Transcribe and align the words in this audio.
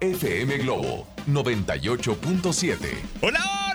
FM 0.00 0.58
Globo 0.62 1.06
98.7. 1.26 2.78
Hola, 3.22 3.65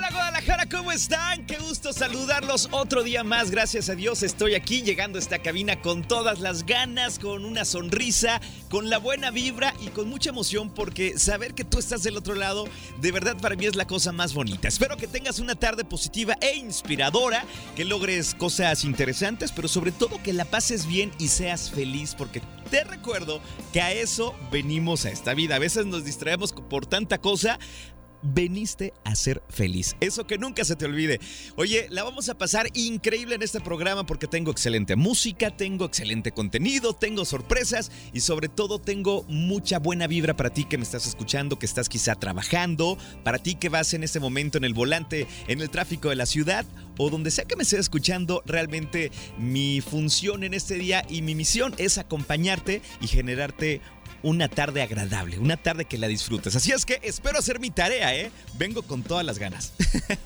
Guadalajara, 0.41 0.75
¿cómo 0.75 0.91
están? 0.91 1.45
Qué 1.45 1.57
gusto 1.57 1.93
saludarlos 1.93 2.67
otro 2.71 3.03
día 3.03 3.23
más. 3.23 3.51
Gracias 3.51 3.89
a 3.89 3.95
Dios 3.95 4.23
estoy 4.23 4.55
aquí 4.55 4.81
llegando 4.81 5.19
a 5.19 5.21
esta 5.21 5.39
cabina 5.39 5.81
con 5.81 6.01
todas 6.01 6.39
las 6.39 6.65
ganas, 6.65 7.19
con 7.19 7.45
una 7.45 7.63
sonrisa, 7.63 8.41
con 8.67 8.89
la 8.89 8.97
buena 8.97 9.29
vibra 9.29 9.75
y 9.81 9.89
con 9.89 10.09
mucha 10.09 10.31
emoción 10.31 10.71
porque 10.71 11.19
saber 11.19 11.53
que 11.53 11.63
tú 11.63 11.77
estás 11.77 12.01
del 12.01 12.17
otro 12.17 12.33
lado 12.33 12.67
de 12.99 13.11
verdad 13.11 13.37
para 13.39 13.55
mí 13.55 13.67
es 13.67 13.75
la 13.75 13.85
cosa 13.85 14.11
más 14.13 14.33
bonita. 14.33 14.67
Espero 14.67 14.97
que 14.97 15.07
tengas 15.07 15.37
una 15.37 15.53
tarde 15.53 15.85
positiva 15.85 16.35
e 16.41 16.55
inspiradora, 16.55 17.45
que 17.75 17.85
logres 17.85 18.33
cosas 18.33 18.83
interesantes, 18.83 19.51
pero 19.51 19.67
sobre 19.67 19.91
todo 19.91 20.23
que 20.23 20.33
la 20.33 20.45
pases 20.45 20.87
bien 20.87 21.11
y 21.19 21.27
seas 21.27 21.69
feliz 21.69 22.15
porque 22.17 22.41
te 22.71 22.83
recuerdo 22.83 23.41
que 23.73 23.81
a 23.81 23.91
eso 23.91 24.33
venimos 24.51 25.05
a 25.05 25.11
esta 25.11 25.35
vida. 25.35 25.57
A 25.57 25.59
veces 25.59 25.85
nos 25.85 26.03
distraemos 26.03 26.51
por 26.51 26.87
tanta 26.87 27.19
cosa 27.19 27.59
veniste 28.21 28.93
a 29.03 29.15
ser 29.15 29.41
feliz. 29.49 29.95
Eso 29.99 30.27
que 30.27 30.37
nunca 30.37 30.63
se 30.65 30.75
te 30.75 30.85
olvide. 30.85 31.19
Oye, 31.55 31.87
la 31.89 32.03
vamos 32.03 32.29
a 32.29 32.37
pasar 32.37 32.67
increíble 32.73 33.35
en 33.35 33.43
este 33.43 33.59
programa 33.59 34.05
porque 34.05 34.27
tengo 34.27 34.51
excelente 34.51 34.95
música, 34.95 35.55
tengo 35.55 35.85
excelente 35.85 36.31
contenido, 36.31 36.93
tengo 36.93 37.25
sorpresas 37.25 37.91
y 38.13 38.21
sobre 38.21 38.49
todo 38.49 38.79
tengo 38.79 39.23
mucha 39.27 39.79
buena 39.79 40.07
vibra 40.07 40.35
para 40.35 40.51
ti 40.51 40.65
que 40.65 40.77
me 40.77 40.83
estás 40.83 41.07
escuchando, 41.07 41.59
que 41.59 41.65
estás 41.65 41.89
quizá 41.89 42.15
trabajando, 42.15 42.97
para 43.23 43.39
ti 43.39 43.55
que 43.55 43.69
vas 43.69 43.93
en 43.93 44.03
este 44.03 44.19
momento 44.19 44.57
en 44.57 44.63
el 44.63 44.73
volante, 44.73 45.27
en 45.47 45.61
el 45.61 45.69
tráfico 45.69 46.09
de 46.09 46.15
la 46.15 46.25
ciudad 46.25 46.65
o 46.97 47.09
donde 47.09 47.31
sea 47.31 47.45
que 47.45 47.55
me 47.55 47.63
estés 47.63 47.79
escuchando, 47.79 48.43
realmente 48.45 49.11
mi 49.37 49.81
función 49.81 50.43
en 50.43 50.53
este 50.53 50.75
día 50.75 51.03
y 51.09 51.21
mi 51.21 51.35
misión 51.35 51.73
es 51.77 51.97
acompañarte 51.97 52.81
y 53.01 53.07
generarte 53.07 53.81
una 54.23 54.47
tarde 54.47 54.81
agradable, 54.81 55.39
una 55.39 55.57
tarde 55.57 55.85
que 55.85 55.97
la 55.97 56.07
disfrutes. 56.07 56.55
Así 56.55 56.71
es 56.71 56.85
que 56.85 56.99
espero 57.03 57.39
hacer 57.39 57.59
mi 57.59 57.71
tarea, 57.71 58.15
¿eh? 58.15 58.31
Vengo 58.57 58.83
con 58.83 59.03
todas 59.03 59.25
las 59.25 59.39
ganas. 59.39 59.73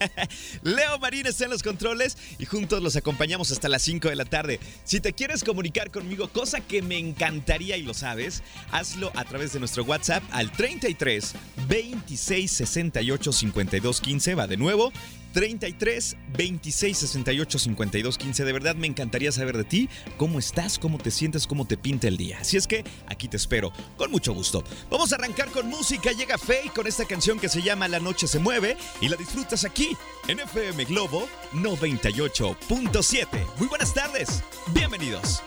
Leo 0.63 0.99
Marín 0.99 1.25
está 1.25 1.45
en 1.45 1.51
los 1.51 1.63
controles 1.63 2.17
y 2.37 2.45
juntos 2.45 2.81
los 2.81 2.95
acompañamos 2.95 3.51
hasta 3.51 3.69
las 3.69 3.81
5 3.83 4.09
de 4.09 4.15
la 4.15 4.25
tarde. 4.25 4.59
Si 4.83 4.99
te 4.99 5.13
quieres 5.13 5.43
comunicar 5.43 5.91
conmigo, 5.91 6.27
cosa 6.29 6.61
que 6.61 6.81
me 6.81 6.97
encantaría 6.97 7.77
y 7.77 7.83
lo 7.83 7.93
sabes, 7.93 8.43
hazlo 8.71 9.11
a 9.15 9.23
través 9.25 9.53
de 9.53 9.59
nuestro 9.59 9.83
WhatsApp 9.83 10.23
al 10.31 10.51
33 10.51 11.33
26 11.67 12.51
68 12.51 13.31
52 13.31 14.01
15. 14.01 14.35
Va 14.35 14.47
de 14.47 14.57
nuevo. 14.57 14.91
33 15.35 16.15
26 16.37 16.97
68 16.97 17.59
52 17.59 18.17
15. 18.17 18.45
De 18.45 18.53
verdad 18.53 18.73
me 18.75 18.87
encantaría 18.87 19.33
saber 19.33 19.57
de 19.57 19.65
ti, 19.65 19.89
cómo 20.15 20.39
estás, 20.39 20.79
cómo 20.79 20.97
te 20.97 21.11
sientes, 21.11 21.45
cómo 21.45 21.67
te 21.67 21.75
pinta 21.75 22.07
el 22.07 22.15
día. 22.15 22.37
Así 22.39 22.55
es 22.55 22.67
que 22.67 22.85
aquí 23.07 23.27
te 23.27 23.35
espero, 23.35 23.73
con 23.97 24.09
mucho 24.11 24.33
gusto. 24.33 24.63
Vamos 24.89 25.11
a 25.11 25.17
arrancar 25.17 25.49
con 25.49 25.67
música. 25.67 26.13
Llega 26.13 26.37
Faye 26.37 26.71
con 26.73 26.87
esta 26.87 27.03
canción 27.03 27.37
que 27.37 27.49
se 27.49 27.61
llama 27.61 27.89
La 27.89 27.99
Noche 27.99 28.27
se 28.27 28.39
mueve 28.39 28.77
y 29.01 29.09
la 29.09 29.17
disfrutas 29.17 29.65
aquí 29.65 29.89
en 30.29 30.39
FM 30.39 30.85
Globo 30.85 31.27
98.7. 31.51 33.27
Muy 33.57 33.67
buenas 33.67 33.93
tardes, 33.93 34.41
bienvenidos. 34.73 35.43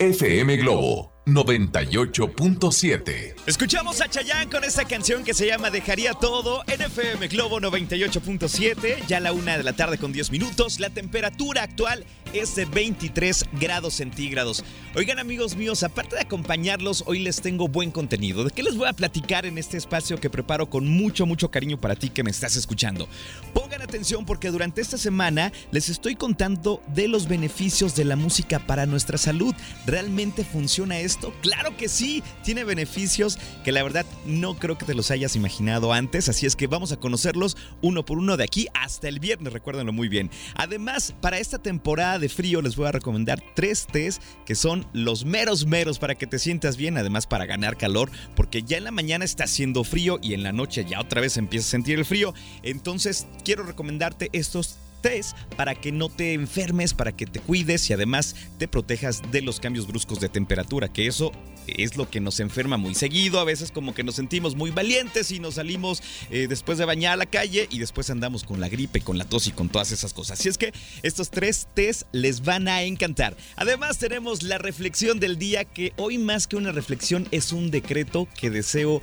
FM 0.00 0.56
Globo 0.56 1.12
98.7. 1.26 3.34
Escuchamos 3.46 4.00
a 4.00 4.08
Chayanne 4.08 4.50
con 4.50 4.64
esta 4.64 4.86
canción 4.86 5.22
que 5.22 5.34
se 5.34 5.46
llama 5.46 5.70
Dejaría 5.70 6.14
todo 6.14 6.62
en 6.66 6.80
FM 6.80 7.28
Globo 7.28 7.60
98.7, 7.60 9.06
ya 9.06 9.20
la 9.20 9.32
una 9.32 9.58
de 9.58 9.62
la 9.62 9.74
tarde 9.74 9.98
con 9.98 10.12
10 10.12 10.30
minutos. 10.30 10.80
La 10.80 10.88
temperatura 10.90 11.62
actual 11.62 12.04
es 12.32 12.54
de 12.56 12.64
23 12.64 13.46
grados 13.60 13.94
centígrados. 13.94 14.64
Oigan 14.94 15.18
amigos 15.18 15.56
míos, 15.56 15.82
aparte 15.82 16.16
de 16.16 16.22
acompañarlos, 16.22 17.04
hoy 17.06 17.20
les 17.20 17.40
tengo 17.40 17.68
buen 17.68 17.90
contenido. 17.90 18.44
¿De 18.44 18.50
qué 18.50 18.62
les 18.62 18.76
voy 18.76 18.88
a 18.88 18.92
platicar 18.92 19.46
en 19.46 19.58
este 19.58 19.76
espacio 19.76 20.18
que 20.18 20.30
preparo 20.30 20.70
con 20.70 20.88
mucho, 20.88 21.26
mucho 21.26 21.50
cariño 21.50 21.80
para 21.80 21.96
ti 21.96 22.10
que 22.10 22.24
me 22.24 22.30
estás 22.30 22.56
escuchando? 22.56 23.08
Pongan 23.52 23.82
atención 23.82 24.24
porque 24.24 24.50
durante 24.50 24.80
esta 24.80 24.98
semana 24.98 25.52
les 25.70 25.88
estoy 25.88 26.16
contando 26.16 26.82
de 26.88 27.08
los 27.08 27.28
beneficios 27.28 27.94
de 27.94 28.04
la 28.04 28.16
música 28.16 28.58
para 28.58 28.86
nuestra 28.86 29.18
salud. 29.18 29.54
¿Realmente 29.90 30.44
funciona 30.44 31.00
esto? 31.00 31.34
Claro 31.42 31.76
que 31.76 31.88
sí, 31.88 32.22
tiene 32.44 32.62
beneficios 32.62 33.40
que 33.64 33.72
la 33.72 33.82
verdad 33.82 34.06
no 34.24 34.56
creo 34.56 34.78
que 34.78 34.86
te 34.86 34.94
los 34.94 35.10
hayas 35.10 35.34
imaginado 35.34 35.92
antes, 35.92 36.28
así 36.28 36.46
es 36.46 36.54
que 36.54 36.68
vamos 36.68 36.92
a 36.92 36.96
conocerlos 36.96 37.56
uno 37.82 38.04
por 38.04 38.18
uno 38.18 38.36
de 38.36 38.44
aquí 38.44 38.68
hasta 38.72 39.08
el 39.08 39.18
viernes, 39.18 39.52
recuérdenlo 39.52 39.92
muy 39.92 40.08
bien. 40.08 40.30
Además, 40.54 41.12
para 41.20 41.40
esta 41.40 41.58
temporada 41.58 42.20
de 42.20 42.28
frío 42.28 42.62
les 42.62 42.76
voy 42.76 42.86
a 42.86 42.92
recomendar 42.92 43.42
tres 43.56 43.88
tés 43.90 44.20
que 44.46 44.54
son 44.54 44.86
los 44.92 45.24
meros 45.24 45.66
meros 45.66 45.98
para 45.98 46.14
que 46.14 46.28
te 46.28 46.38
sientas 46.38 46.76
bien, 46.76 46.96
además 46.96 47.26
para 47.26 47.46
ganar 47.46 47.76
calor, 47.76 48.12
porque 48.36 48.62
ya 48.62 48.76
en 48.76 48.84
la 48.84 48.92
mañana 48.92 49.24
está 49.24 49.42
haciendo 49.42 49.82
frío 49.82 50.20
y 50.22 50.34
en 50.34 50.44
la 50.44 50.52
noche 50.52 50.84
ya 50.88 51.00
otra 51.00 51.20
vez 51.20 51.36
empieza 51.36 51.66
a 51.66 51.70
sentir 51.72 51.98
el 51.98 52.04
frío. 52.04 52.32
Entonces 52.62 53.26
quiero 53.42 53.64
recomendarte 53.64 54.30
estos 54.34 54.78
tés 55.00 55.34
para 55.56 55.74
que 55.74 55.92
no 55.92 56.08
te 56.08 56.34
enfermes, 56.34 56.94
para 56.94 57.12
que 57.12 57.26
te 57.26 57.40
cuides 57.40 57.88
y 57.90 57.92
además 57.92 58.36
te 58.58 58.68
protejas 58.68 59.22
de 59.30 59.42
los 59.42 59.60
cambios 59.60 59.86
bruscos 59.86 60.20
de 60.20 60.28
temperatura, 60.28 60.92
que 60.92 61.06
eso 61.06 61.32
es 61.66 61.96
lo 61.96 62.08
que 62.08 62.20
nos 62.20 62.40
enferma 62.40 62.76
muy 62.76 62.94
seguido. 62.94 63.40
A 63.40 63.44
veces 63.44 63.70
como 63.70 63.94
que 63.94 64.02
nos 64.02 64.16
sentimos 64.16 64.56
muy 64.56 64.70
valientes 64.70 65.30
y 65.30 65.40
nos 65.40 65.54
salimos 65.54 66.02
eh, 66.30 66.46
después 66.48 66.78
de 66.78 66.84
bañar 66.84 67.14
a 67.14 67.16
la 67.16 67.26
calle 67.26 67.68
y 67.70 67.78
después 67.78 68.10
andamos 68.10 68.44
con 68.44 68.60
la 68.60 68.68
gripe, 68.68 69.00
con 69.00 69.18
la 69.18 69.24
tos 69.24 69.46
y 69.46 69.52
con 69.52 69.68
todas 69.68 69.92
esas 69.92 70.12
cosas. 70.12 70.40
Así 70.40 70.48
es 70.48 70.58
que 70.58 70.72
estos 71.02 71.30
tres 71.30 71.68
tés 71.74 72.06
les 72.12 72.42
van 72.42 72.68
a 72.68 72.82
encantar. 72.82 73.36
Además 73.56 73.98
tenemos 73.98 74.42
la 74.42 74.58
reflexión 74.58 75.20
del 75.20 75.38
día 75.38 75.64
que 75.64 75.92
hoy 75.96 76.18
más 76.18 76.46
que 76.46 76.56
una 76.56 76.72
reflexión 76.72 77.26
es 77.30 77.52
un 77.52 77.70
decreto 77.70 78.28
que 78.38 78.50
deseo 78.50 79.02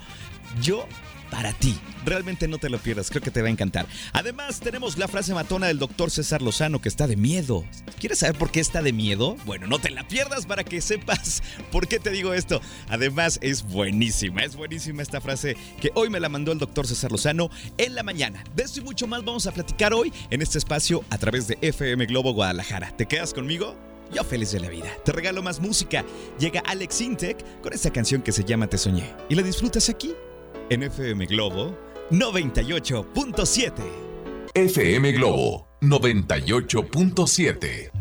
yo 0.61 0.87
para 1.29 1.53
ti. 1.53 1.77
Realmente 2.05 2.47
no 2.47 2.57
te 2.57 2.69
lo 2.69 2.77
pierdas, 2.77 3.09
creo 3.09 3.21
que 3.21 3.31
te 3.31 3.41
va 3.41 3.47
a 3.47 3.51
encantar. 3.51 3.85
Además, 4.13 4.59
tenemos 4.59 4.97
la 4.97 5.07
frase 5.07 5.33
matona 5.33 5.67
del 5.67 5.79
doctor 5.79 6.09
César 6.09 6.41
Lozano 6.41 6.79
que 6.79 6.89
está 6.89 7.07
de 7.07 7.15
miedo. 7.15 7.65
¿Quieres 7.99 8.19
saber 8.19 8.38
por 8.38 8.51
qué 8.51 8.59
está 8.59 8.81
de 8.81 8.93
miedo? 8.93 9.35
Bueno, 9.45 9.67
no 9.67 9.79
te 9.79 9.89
la 9.89 10.07
pierdas 10.07 10.45
para 10.45 10.63
que 10.63 10.81
sepas 10.81 11.43
por 11.71 11.88
qué 11.88 11.99
te 11.99 12.11
digo 12.11 12.33
esto. 12.33 12.61
Además, 12.88 13.39
es 13.41 13.63
buenísima, 13.63 14.41
es 14.41 14.55
buenísima 14.55 15.01
esta 15.01 15.21
frase 15.21 15.57
que 15.81 15.91
hoy 15.95 16.09
me 16.09 16.19
la 16.19 16.29
mandó 16.29 16.51
el 16.51 16.59
doctor 16.59 16.88
César 16.88 17.11
Lozano 17.11 17.49
en 17.77 17.95
la 17.95 18.03
mañana. 18.03 18.44
De 18.56 18.63
esto 18.63 18.79
y 18.79 18.83
mucho 18.83 19.07
más 19.07 19.25
vamos 19.25 19.47
a 19.47 19.51
platicar 19.51 19.94
hoy 19.94 20.13
en 20.29 20.41
este 20.41 20.57
espacio 20.57 21.03
a 21.09 21.18
través 21.18 21.47
de 21.47 21.57
FM 21.62 22.06
Globo 22.06 22.33
Guadalajara. 22.33 22.95
¿Te 22.95 23.06
quedas 23.06 23.33
conmigo? 23.33 23.75
Yo 24.13 24.24
feliz 24.24 24.51
de 24.51 24.59
la 24.59 24.69
vida. 24.69 24.89
Te 25.03 25.12
regalo 25.12 25.41
más 25.41 25.59
música. 25.59 26.06
Llega 26.39 26.62
Alex 26.62 27.01
Intec 27.01 27.62
con 27.62 27.74
esta 27.74 27.91
canción 27.91 28.21
que 28.21 28.31
se 28.31 28.44
llama 28.44 28.68
Te 28.68 28.77
Soñé. 28.77 29.13
Y 29.29 29.35
la 29.35 29.44
disfrutas 29.44 29.89
aquí 29.89 30.13
en 30.69 30.83
FM 30.83 31.25
Globo 31.27 31.77
98.7. 32.11 33.71
FM 34.53 35.11
Globo 35.13 35.67
98.7. 35.81 37.96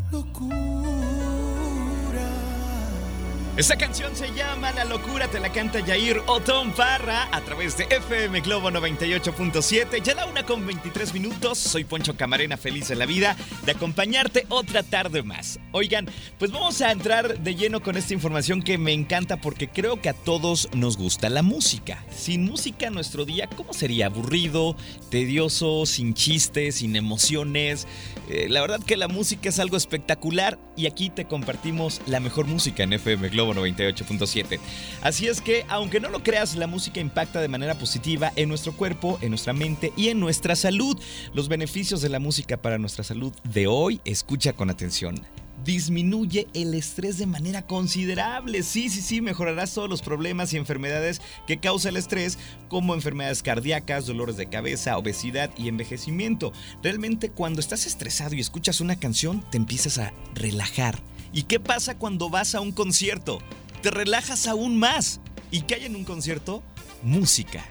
Esta 3.57 3.79
canción 3.79 4.15
se 4.15 4.35
llama 4.35 4.71
La 4.73 4.85
locura, 4.85 5.29
te 5.29 5.41
la 5.41 5.51
canta 5.51 5.83
Jair 5.83 6.21
Otón 6.27 6.73
Parra 6.73 7.27
a 7.33 7.41
través 7.41 7.75
de 7.79 7.85
FM 7.85 8.43
Globo 8.43 8.71
98.7. 8.71 10.03
Ya 10.03 10.15
la 10.15 10.27
una 10.27 10.45
con 10.45 10.67
23 10.67 11.15
minutos. 11.15 11.57
Soy 11.57 11.85
Poncho 11.85 12.19
Camarena, 12.19 12.59
feliz 12.59 12.91
en 12.91 12.99
la 12.99 13.07
vida 13.07 13.35
de 13.65 13.73
acompañarte 13.73 14.45
otra 14.51 14.83
tarde 14.83 15.23
más. 15.23 15.59
Oigan, 15.73 16.07
pues 16.39 16.53
vamos 16.53 16.83
a 16.83 16.93
entrar 16.93 17.39
de 17.39 17.55
lleno 17.55 17.83
con 17.83 17.97
esta 17.97 18.13
información 18.13 18.61
que 18.61 18.77
me 18.77 18.93
encanta 18.93 19.41
porque 19.41 19.69
creo 19.69 20.03
que 20.03 20.11
a 20.11 20.15
todos 20.15 20.69
nos 20.75 20.99
gusta 20.99 21.31
la 21.31 21.41
música. 21.41 22.05
Sin 22.15 22.45
música 22.45 22.91
nuestro 22.91 23.25
día, 23.25 23.49
¿cómo 23.57 23.73
sería? 23.73 24.07
Aburrido, 24.07 24.77
tedioso, 25.09 25.87
sin 25.87 26.13
chistes, 26.13 26.75
sin 26.75 26.95
emociones. 26.95 27.87
Eh, 28.29 28.49
la 28.51 28.61
verdad 28.61 28.85
que 28.85 28.99
la 28.99 29.09
música 29.09 29.49
es 29.49 29.59
algo 29.61 29.79
espectacular 29.79 30.59
y 30.77 30.85
aquí 30.85 31.09
te 31.09 31.25
compartimos 31.25 32.03
la 32.07 32.21
mejor 32.21 32.47
música 32.47 32.83
en 32.83 32.93
FM 32.93 33.31
Globo 33.31 33.46
98.7. 33.55 34.59
Así 35.03 35.27
es 35.27 35.41
que, 35.41 35.65
aunque 35.69 36.01
no 36.01 36.09
lo 36.09 36.23
creas, 36.23 36.57
la 36.57 36.67
música 36.67 37.01
impacta 37.01 37.41
de 37.41 37.49
manera 37.49 37.77
positiva 37.77 38.33
en 38.37 38.49
nuestro 38.49 38.73
cuerpo, 38.73 39.19
en 39.21 39.31
nuestra 39.31 39.53
mente 39.53 39.93
y 39.97 40.09
en 40.09 40.21
nuestra 40.21 40.57
salud. 40.57 40.99
Los 41.35 41.49
beneficios 41.49 42.01
de 42.01 42.09
la 42.09 42.19
música 42.19 42.57
para 42.57 42.79
nuestra 42.79 43.05
salud 43.05 43.33
de 43.45 43.67
hoy, 43.67 44.01
escucha 44.05 44.53
con 44.53 44.71
atención 44.71 45.25
disminuye 45.67 46.47
el 46.55 46.73
estrés 46.75 47.19
de 47.19 47.27
manera 47.27 47.67
considerable. 47.67 48.63
Sí, 48.63 48.89
sí, 48.89 49.03
sí, 49.03 49.21
mejorarás 49.21 49.75
todos 49.75 49.91
los 49.91 50.01
problemas 50.01 50.53
y 50.53 50.57
enfermedades 50.57 51.21
que 51.47 51.59
causa 51.59 51.89
el 51.89 51.97
estrés, 51.97 52.39
como 52.69 52.95
enfermedades 52.95 53.43
cardíacas, 53.43 54.07
dolores 54.07 54.37
de 54.37 54.47
cabeza, 54.47 54.97
obesidad 54.97 55.51
y 55.59 55.69
envejecimiento. 55.69 56.53
Realmente 56.83 57.31
cuando 57.31 57.61
estás 57.61 57.85
estresado 57.87 58.35
y 58.35 58.41
escuchas 58.41 58.81
una 58.81 58.97
canción, 58.97 59.45
te 59.51 59.57
empiezas 59.57 59.99
a 59.99 60.13
relajar 60.35 61.03
¿Y 61.37 61.43
qué 61.43 61.61
pasa 61.61 61.99
cuando 61.99 62.31
vas 62.31 62.55
a 62.55 62.63
un 62.63 62.73
concierto? 62.73 63.41
Te 63.83 63.91
relajas 63.91 64.47
aún 64.47 64.79
más. 64.79 65.21
¿Y 65.51 65.61
qué 65.61 65.75
hay 65.75 65.85
en 65.85 65.95
un 65.95 66.05
concierto? 66.05 66.63
Música. 67.03 67.63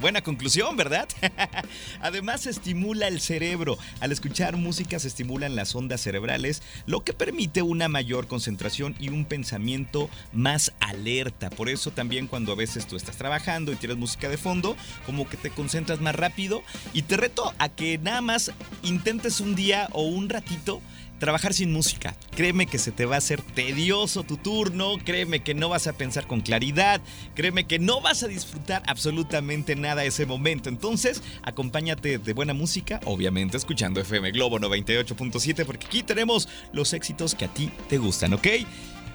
Buena 0.00 0.22
conclusión, 0.22 0.76
¿verdad? 0.76 1.08
Además 2.00 2.46
estimula 2.46 3.08
el 3.08 3.22
cerebro. 3.22 3.78
Al 4.00 4.12
escuchar 4.12 4.56
música 4.56 4.98
se 4.98 5.08
estimulan 5.08 5.56
las 5.56 5.74
ondas 5.74 6.02
cerebrales, 6.02 6.62
lo 6.84 7.04
que 7.04 7.14
permite 7.14 7.62
una 7.62 7.88
mayor 7.88 8.26
concentración 8.26 8.94
y 8.98 9.08
un 9.08 9.24
pensamiento 9.24 10.10
más 10.32 10.72
alerta. 10.80 11.48
Por 11.48 11.70
eso 11.70 11.90
también 11.90 12.26
cuando 12.26 12.52
a 12.52 12.56
veces 12.56 12.86
tú 12.86 12.96
estás 12.96 13.16
trabajando 13.16 13.72
y 13.72 13.76
tienes 13.76 13.96
música 13.96 14.28
de 14.28 14.36
fondo, 14.36 14.76
como 15.06 15.26
que 15.26 15.38
te 15.38 15.48
concentras 15.48 16.00
más 16.00 16.14
rápido 16.14 16.62
y 16.92 17.02
te 17.02 17.16
reto 17.16 17.54
a 17.58 17.70
que 17.70 17.96
nada 17.96 18.20
más 18.20 18.52
intentes 18.82 19.40
un 19.40 19.54
día 19.54 19.88
o 19.92 20.02
un 20.02 20.28
ratito 20.28 20.82
trabajar 21.18 21.54
sin 21.54 21.72
música. 21.72 22.16
Créeme 22.36 22.66
que 22.66 22.78
se 22.78 22.92
te 22.92 23.06
va 23.06 23.16
a 23.16 23.18
hacer 23.18 23.42
tedioso 23.42 24.22
tu 24.22 24.36
turno, 24.36 24.96
créeme 25.04 25.42
que 25.42 25.54
no 25.54 25.68
vas 25.68 25.86
a 25.86 25.92
pensar 25.92 26.26
con 26.26 26.40
claridad, 26.40 27.00
créeme 27.34 27.66
que 27.66 27.78
no 27.78 28.00
vas 28.00 28.22
a 28.22 28.28
disfrutar 28.28 28.82
absolutamente 28.86 29.76
nada 29.76 30.04
ese 30.04 30.26
momento. 30.26 30.68
Entonces, 30.68 31.22
acompáñate 31.42 32.18
de 32.18 32.32
buena 32.32 32.54
música, 32.54 33.00
obviamente 33.04 33.56
escuchando 33.56 34.00
FM 34.00 34.32
Globo 34.32 34.58
98.7 34.58 35.64
porque 35.64 35.86
aquí 35.86 36.02
tenemos 36.02 36.48
los 36.72 36.92
éxitos 36.92 37.34
que 37.34 37.46
a 37.46 37.48
ti 37.48 37.70
te 37.88 37.98
gustan, 37.98 38.34
¿ok? 38.34 38.48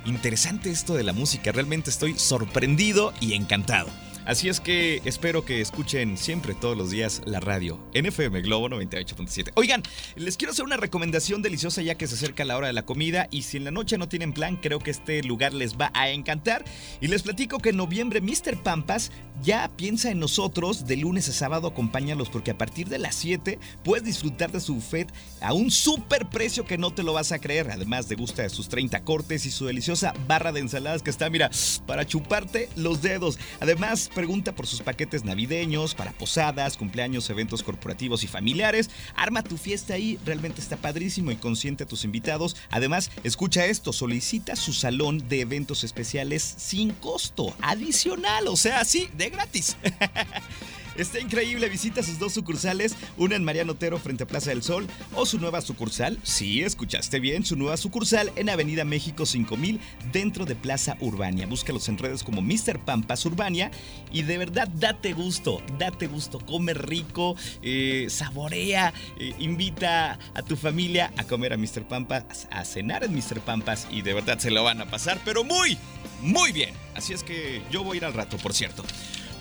Interesante 0.06 0.72
esto 0.72 0.96
de 0.96 1.04
la 1.04 1.14
música, 1.14 1.52
realmente 1.52 1.90
estoy 1.90 2.18
sorprendido 2.18 3.14
y 3.20 3.34
encantado. 3.34 3.90
Así 4.26 4.48
es 4.48 4.60
que 4.60 5.02
espero 5.06 5.44
que 5.44 5.62
escuchen 5.62 6.18
siempre, 6.18 6.54
todos 6.54 6.78
los 6.78 6.92
días, 6.92 7.22
la 7.26 7.40
radio 7.40 7.80
NFM 7.94 8.42
Globo 8.42 8.70
98.7. 8.70 9.52
Oigan, 9.56 9.82
les 10.16 10.38
quiero 10.38 10.52
hacer 10.52 10.66
una 10.66 10.78
recomendación 10.78 11.42
deliciosa 11.42 11.82
ya 11.82 11.96
que 11.96 12.06
se 12.06 12.16
acerca 12.16 12.46
la 12.46 12.58
hora 12.58 12.68
de 12.68 12.74
la 12.74 12.86
comida 12.86 13.28
y 13.32 13.44
si 13.44 13.58
en 13.58 13.64
la 13.64 13.72
noche 13.72 13.98
no 13.98 14.08
tienen 14.08 14.34
plan, 14.34 14.58
creo 14.58 14.80
que 14.80 14.92
este 14.92 15.24
lugar 15.24 15.54
les 15.54 15.78
va 15.78 15.92
a 15.94 16.10
encantar. 16.10 16.64
Y 17.02 17.08
les 17.08 17.24
platico 17.24 17.58
que 17.60 17.70
en 17.70 17.78
noviembre 17.78 18.22
Mr. 18.22 18.62
Pampas 18.62 19.12
ya 19.42 19.72
piensa 19.76 20.12
en 20.12 20.20
nosotros. 20.20 20.86
De 20.86 20.98
lunes 20.98 21.30
a 21.30 21.32
sábado 21.32 21.68
acompáñalos 21.70 22.30
porque 22.30 22.52
a 22.52 22.58
partir 22.58 22.88
de 22.90 23.00
las 23.00 23.16
7 23.16 23.58
puedes 23.84 24.06
disfrutar 24.06 24.52
de 24.52 24.60
su 24.60 24.76
buffet 24.76 25.12
a 25.42 25.54
un 25.54 25.72
super 25.72 26.30
precio 26.30 26.66
que 26.66 26.78
no 26.78 26.92
te 26.92 27.04
lo 27.04 27.14
vas 27.14 27.32
a 27.32 27.40
creer. 27.40 27.72
Además, 27.72 28.10
de 28.10 28.16
gusta 28.16 28.44
de 28.44 28.50
sus 28.50 28.70
30 28.70 29.04
cortes 29.04 29.46
y 29.46 29.52
su 29.52 29.66
deliciosa 29.66 30.14
barra 30.28 30.52
de 30.52 30.60
ensaladas 30.60 31.02
que 31.02 31.10
está, 31.10 31.30
mira, 31.30 31.50
para 31.86 32.06
chuparte 32.06 32.70
los 32.76 33.02
dedos. 33.02 33.40
Además, 33.60 34.10
pregunta 34.20 34.54
por 34.54 34.68
sus 34.68 34.82
paquetes 34.82 35.24
navideños, 35.24 35.96
para 35.96 36.12
posadas, 36.12 36.76
cumpleaños, 36.76 37.30
eventos 37.30 37.64
corporativos 37.64 38.26
y 38.26 38.28
familiares. 38.28 38.90
Arma 39.16 39.44
tu 39.44 39.56
fiesta 39.56 39.94
ahí, 39.94 40.20
realmente 40.26 40.60
está 40.60 40.76
padrísimo 40.76 41.32
y 41.32 41.38
consiente 41.38 41.86
a 41.86 41.88
tus 41.88 42.04
invitados. 42.04 42.58
Además, 42.70 43.12
escucha 43.24 43.66
esto, 43.66 43.94
solicita 43.94 44.58
su 44.58 44.74
salón 44.74 45.30
de 45.30 45.40
eventos 45.40 45.86
especiales 45.86 46.44
sin 46.44 46.90
costo, 46.92 47.56
adicional, 47.62 48.50
o 48.50 48.58
sea, 48.58 48.84
sí, 48.84 49.10
de 49.16 49.30
gratis. 49.30 49.78
Está 51.00 51.22
increíble, 51.22 51.70
visita 51.70 52.04
sus 52.04 52.20
dos 52.20 52.34
sucursales, 52.34 52.94
una 53.16 53.38
en 53.38 53.46
Mariano 53.46 53.72
Otero 53.72 54.00
frente 54.00 54.26
a 54.26 54.28
Plaza 54.28 54.50
del 54.50 54.64
Sol 54.64 54.86
o 55.14 55.26
su 55.26 55.40
nueva 55.40 55.62
sucursal, 55.62 56.20
sí, 56.24 56.62
escuchaste 56.62 57.22
bien, 57.22 57.46
su 57.46 57.56
nueva 57.56 57.78
sucursal 57.78 58.34
en 58.36 58.50
Avenida 58.50 58.84
México 58.84 59.26
5000 59.26 59.80
dentro 60.12 60.44
de 60.44 60.56
Plaza 60.56 60.98
Urbania. 61.00 61.48
Búscalos 61.48 61.88
en 61.88 62.00
redes 62.00 62.22
como 62.22 62.42
Mr. 62.42 62.80
Pampas 62.84 63.26
Urbania 63.26 63.72
y 64.12 64.24
de 64.24 64.38
verdad 64.38 64.68
date 64.68 65.14
gusto, 65.14 65.62
date 65.78 66.08
gusto, 66.08 66.40
come 66.46 66.74
rico, 66.74 67.38
eh, 67.62 68.08
saborea, 68.10 68.94
eh, 69.18 69.34
invita 69.40 70.20
a 70.34 70.42
tu 70.42 70.58
familia 70.58 71.14
a 71.16 71.24
comer 71.24 71.54
a 71.54 71.58
Mr. 71.58 71.88
Pampas, 71.88 72.50
a 72.52 72.66
cenar 72.66 73.06
en 73.06 73.16
Mr. 73.16 73.40
Pampas 73.40 73.88
y 73.90 74.02
de 74.02 74.16
verdad 74.16 74.38
se 74.38 74.52
lo 74.52 74.66
van 74.66 74.82
a 74.82 74.92
pasar, 74.92 75.22
pero 75.24 75.46
muy, 75.46 75.78
muy 76.22 76.52
bien. 76.52 76.74
Así 76.94 77.14
es 77.14 77.24
que 77.24 77.62
yo 77.72 77.86
voy 77.86 77.96
a 77.96 77.98
ir 78.00 78.06
al 78.06 78.14
rato, 78.14 78.36
por 78.36 78.54
cierto. 78.54 78.84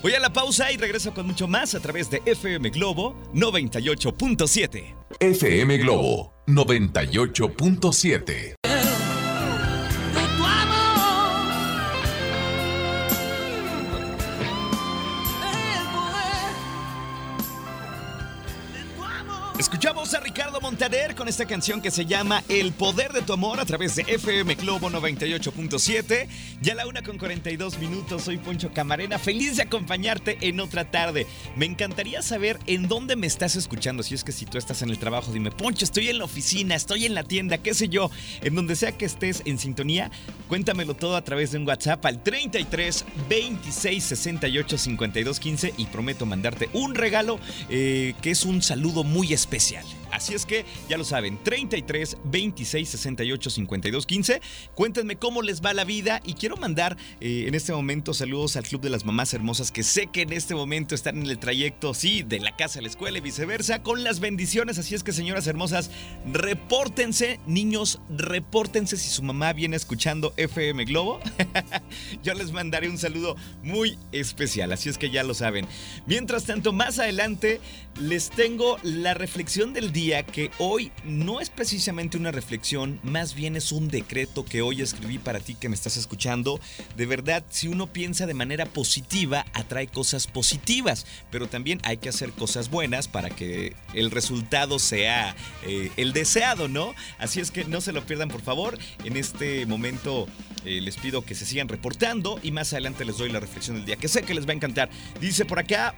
Voy 0.03 0.15
a 0.15 0.21
la 0.21 0.33
pausa 0.33 0.71
y 0.71 0.77
regreso 0.77 1.13
con 1.13 1.27
mucho 1.27 1.49
más 1.49 1.75
a 1.75 1.81
través 1.81 2.09
de 2.09 2.23
FM 2.25 2.71
Globo 2.71 3.17
98.7. 3.35 4.95
FM 5.19 5.79
Globo 5.79 6.33
98.7. 6.47 8.68
Escuchamos 19.59 20.15
a 20.15 20.21
Ricardo 20.21 20.61
Montaner 20.61 21.17
con 21.17 21.27
esta 21.27 21.45
canción 21.45 21.83
que 21.83 21.91
se 21.91 22.07
llama 22.07 22.45
El 22.49 22.71
Poder 22.71 23.13
de 23.13 23.23
tu 23.23 23.33
Amor 23.33 23.59
a 23.59 23.65
través 23.65 23.97
de 23.97 24.03
FM 24.03 24.55
Globo 24.55 24.89
98.7. 24.89 26.29
Ya 26.63 26.77
la 26.77 26.87
una 26.87 27.03
con 27.03 27.19
42 27.19 27.77
minutos, 27.81 28.23
soy 28.23 28.39
Poncho 28.39 28.73
Camarena, 28.73 29.19
feliz 29.19 29.57
de 29.57 29.65
acompañarte 29.65 30.39
en 30.43 30.61
otra 30.61 30.93
tarde. 30.93 31.27
Me 31.57 31.67
encantaría 31.67 32.23
saber 32.23 32.61
en 32.69 32.87
dónde 32.87 33.17
me 33.17 33.27
estás 33.27 33.57
escuchando, 33.57 34.05
si 34.05 34.15
es 34.15 34.23
que 34.23 34.31
si 34.31 34.47
tú 34.47 34.59
estás 34.59 34.83
en 34.83 34.91
el 34.91 34.99
trabajo, 35.01 35.33
dime, 35.33 35.51
Poncho, 35.51 35.85
estoy 35.85 36.09
en 36.09 36.19
la 36.19 36.25
oficina, 36.25 36.77
estoy 36.77 37.07
en 37.07 37.15
la 37.15 37.25
tienda, 37.25 37.59
qué 37.59 37.75
sé 37.75 37.89
yo, 37.89 38.13
en 38.43 38.55
donde 38.55 38.77
sea 38.77 38.93
que 38.93 39.07
estés 39.07 39.43
en 39.45 39.59
sintonía, 39.59 40.13
cuéntamelo 40.47 40.95
todo 40.95 41.17
a 41.17 41.25
través 41.25 41.51
de 41.51 41.59
un 41.59 41.67
WhatsApp 41.67 42.07
al 42.07 42.23
33 42.23 43.05
26 43.29 44.05
68 44.05 44.79
52 44.79 45.41
15 45.41 45.75
y 45.77 45.87
prometo 45.87 46.27
mandarte 46.27 46.71
un 46.75 46.95
regalo 46.95 47.41
eh, 47.69 48.15
que 48.23 48.31
es 48.31 48.45
un 48.45 48.63
saludo 48.63 49.03
muy 49.03 49.33
especial 49.33 49.48
Así 50.11 50.35
es 50.35 50.47
que 50.47 50.65
ya 50.89 50.99
lo 50.99 51.05
saben, 51.05 51.39
33 51.43 52.19
26 52.25 52.89
68 52.89 53.51
52 53.51 54.07
15. 54.07 54.41
Cuéntenme 54.75 55.17
cómo 55.17 55.43
les 55.43 55.63
va 55.63 55.75
la 55.75 55.85
vida 55.85 56.21
y 56.25 56.35
quiero 56.35 56.57
mandar 56.57 56.97
eh, 57.21 57.45
en 57.47 57.55
este 57.55 57.73
momento 57.73 58.15
saludos 58.15 58.57
al 58.57 58.65
Club 58.65 58.81
de 58.81 58.91
las 58.91 59.05
Mamás 59.05 59.35
Hermosas 59.35 59.71
que 59.71 59.83
sé 59.83 60.09
que 60.09 60.23
en 60.23 60.33
este 60.33 60.55
momento 60.55 60.95
están 60.95 61.19
en 61.19 61.27
el 61.27 61.39
trayecto, 61.39 61.95
sí, 61.95 62.23
de 62.23 62.41
la 62.41 62.57
casa 62.57 62.79
a 62.79 62.83
la 62.83 62.89
escuela 62.89 63.19
y 63.19 63.21
viceversa, 63.21 63.83
con 63.83 64.05
las 64.05 64.21
bendiciones. 64.21 64.79
Así 64.79 64.95
es 64.95 65.03
que, 65.03 65.13
señoras 65.13 65.47
hermosas, 65.47 65.91
repórtense, 66.33 67.41
niños, 67.47 68.01
repórtense 68.11 68.97
si 68.97 69.09
su 69.09 69.23
mamá 69.23 69.53
viene 69.53 69.77
escuchando 69.77 70.35
FM 70.37 70.85
Globo. 70.85 71.21
Yo 72.23 72.35
les 72.35 72.53
mandaré 72.53 72.89
un 72.89 72.99
saludo 72.99 73.37
muy 73.63 73.99
especial, 74.13 74.73
así 74.73 74.89
es 74.89 74.99
que 74.99 75.11
ya 75.11 75.23
lo 75.23 75.35
saben. 75.35 75.67
Mientras 76.07 76.45
tanto, 76.45 76.73
más 76.73 76.99
adelante 76.99 77.61
les 78.01 78.31
tengo 78.31 78.79
la 78.83 79.15
reflexión 79.15 79.73
del 79.73 79.93
día 79.93 80.23
que 80.23 80.51
hoy 80.59 80.93
no 81.05 81.41
es 81.41 81.51
precisamente 81.51 82.17
una 82.17 82.31
reflexión, 82.31 83.01
más 83.03 83.35
bien 83.35 83.57
es 83.57 83.73
un 83.73 83.89
decreto 83.89 84.45
que 84.45 84.63
hoy 84.63 84.83
escribí 84.83 85.19
para 85.19 85.41
ti 85.41 85.55
que 85.55 85.69
me 85.69 85.75
estás 85.75 85.97
escuchando. 85.97 86.61
De 86.97 87.07
verdad, 87.07 87.45
si 87.49 87.67
uno 87.67 87.87
piensa 87.89 88.27
de 88.27 88.35
manera 88.35 88.67
positiva, 88.67 89.45
atrae 89.53 89.89
cosas 89.89 90.27
positivas, 90.27 91.07
pero 91.31 91.49
también 91.49 91.81
hay 91.83 91.97
que 91.97 92.09
hacer 92.09 92.33
cosas 92.33 92.71
buenas 92.71 93.09
para 93.09 93.31
que 93.31 93.75
el 93.95 94.11
resultado 94.11 94.79
sea 94.79 95.35
eh, 95.67 95.91
el 95.97 96.13
deseado, 96.13 96.69
¿no? 96.69 96.95
Así 97.19 97.41
es 97.41 97.51
que 97.51 97.65
no 97.65 97.81
se 97.81 97.93
lo 97.93 98.07
pierdan, 98.07 98.29
por 98.29 98.43
favor. 98.43 98.79
En 99.05 99.17
este 99.17 99.67
momento 99.67 100.29
eh, 100.65 100.81
les 100.81 100.97
pido 100.97 101.23
que 101.23 101.35
se 101.35 101.47
sigan 101.47 101.69
reportando 101.69 102.39
y 102.43 102.53
más 102.53 102.73
adelante 102.73 103.05
les 103.05 103.19
doy 103.19 103.31
la 103.31 103.41
reflexión 103.41 103.77
del 103.77 103.87
día, 103.87 103.97
que 103.97 104.09
sé 104.09 104.23
que 104.23 104.35
les 104.35 104.47
va 104.47 104.51
a 104.51 104.57
encantar. 104.57 104.89
Dice 105.21 105.45
por 105.45 105.59
acá, 105.59 105.95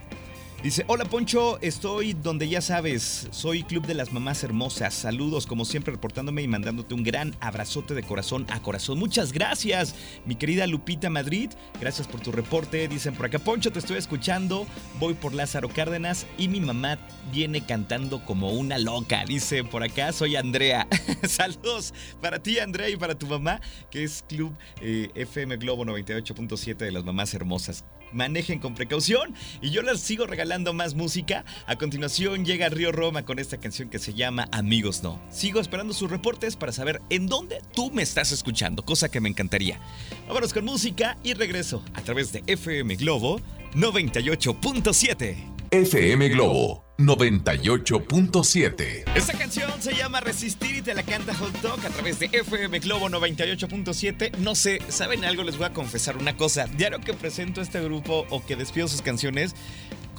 Dice, 0.63 0.85
hola 0.85 1.05
Poncho, 1.05 1.57
estoy 1.61 2.13
donde 2.13 2.47
ya 2.47 2.61
sabes, 2.61 3.27
soy 3.31 3.63
Club 3.63 3.87
de 3.87 3.95
las 3.95 4.13
Mamás 4.13 4.43
Hermosas. 4.43 4.93
Saludos, 4.93 5.47
como 5.47 5.65
siempre, 5.65 5.91
reportándome 5.91 6.43
y 6.43 6.47
mandándote 6.47 6.93
un 6.93 7.01
gran 7.01 7.35
abrazote 7.39 7.95
de 7.95 8.03
corazón 8.03 8.45
a 8.51 8.61
corazón. 8.61 8.99
Muchas 8.99 9.33
gracias, 9.33 9.95
mi 10.23 10.35
querida 10.35 10.67
Lupita 10.67 11.09
Madrid. 11.09 11.49
Gracias 11.79 12.07
por 12.07 12.21
tu 12.21 12.31
reporte. 12.31 12.87
Dicen 12.87 13.15
por 13.15 13.25
acá, 13.25 13.39
Poncho, 13.39 13.71
te 13.71 13.79
estoy 13.79 13.97
escuchando. 13.97 14.67
Voy 14.99 15.15
por 15.15 15.33
Lázaro 15.33 15.67
Cárdenas 15.67 16.27
y 16.37 16.47
mi 16.47 16.59
mamá 16.59 16.99
viene 17.33 17.65
cantando 17.65 18.23
como 18.23 18.51
una 18.51 18.77
loca. 18.77 19.25
Dice 19.25 19.63
por 19.63 19.81
acá, 19.81 20.13
soy 20.13 20.35
Andrea. 20.35 20.87
Saludos 21.27 21.91
para 22.21 22.37
ti, 22.37 22.59
Andrea, 22.59 22.87
y 22.87 22.97
para 22.97 23.17
tu 23.17 23.25
mamá, 23.25 23.61
que 23.89 24.03
es 24.03 24.23
Club 24.29 24.55
eh, 24.79 25.09
FM 25.15 25.57
Globo 25.57 25.85
98.7 25.85 26.75
de 26.75 26.91
las 26.91 27.03
Mamás 27.03 27.33
Hermosas 27.33 27.83
manejen 28.13 28.59
con 28.59 28.75
precaución 28.75 29.33
y 29.61 29.71
yo 29.71 29.81
les 29.81 29.99
sigo 29.99 30.25
regalando 30.25 30.73
más 30.73 30.95
música. 30.95 31.45
A 31.65 31.75
continuación 31.75 32.45
llega 32.45 32.69
Río 32.69 32.91
Roma 32.91 33.23
con 33.23 33.39
esta 33.39 33.57
canción 33.57 33.89
que 33.89 33.99
se 33.99 34.13
llama 34.13 34.47
Amigos 34.51 35.03
No. 35.03 35.19
Sigo 35.29 35.59
esperando 35.59 35.93
sus 35.93 36.09
reportes 36.09 36.55
para 36.55 36.71
saber 36.71 37.01
en 37.09 37.27
dónde 37.27 37.61
tú 37.73 37.91
me 37.91 38.01
estás 38.01 38.31
escuchando, 38.31 38.83
cosa 38.83 39.09
que 39.09 39.21
me 39.21 39.29
encantaría. 39.29 39.79
Vámonos 40.27 40.53
con 40.53 40.65
música 40.65 41.17
y 41.23 41.33
regreso 41.33 41.83
a 41.93 42.01
través 42.01 42.31
de 42.31 42.43
FM 42.47 42.95
Globo 42.95 43.39
98.7. 43.73 45.50
FM 45.73 46.27
Globo 46.27 46.83
98.7. 46.97 49.05
Esta 49.15 49.37
canción 49.37 49.71
se 49.79 49.95
llama 49.95 50.19
Resistir 50.19 50.75
y 50.75 50.81
te 50.81 50.93
la 50.93 51.03
canta 51.03 51.33
Hot 51.33 51.61
Dog 51.61 51.79
a 51.85 51.89
través 51.89 52.19
de 52.19 52.25
FM 52.25 52.79
Globo 52.79 53.07
98.7. 53.07 54.35
No 54.39 54.53
sé, 54.53 54.81
¿saben 54.89 55.23
algo? 55.23 55.43
Les 55.43 55.57
voy 55.57 55.67
a 55.67 55.73
confesar 55.73 56.17
una 56.17 56.35
cosa. 56.35 56.67
Diario 56.67 56.99
que 56.99 57.13
presento 57.13 57.61
este 57.61 57.81
grupo 57.81 58.25
o 58.31 58.45
que 58.45 58.57
despido 58.57 58.89
sus 58.89 59.01
canciones, 59.01 59.55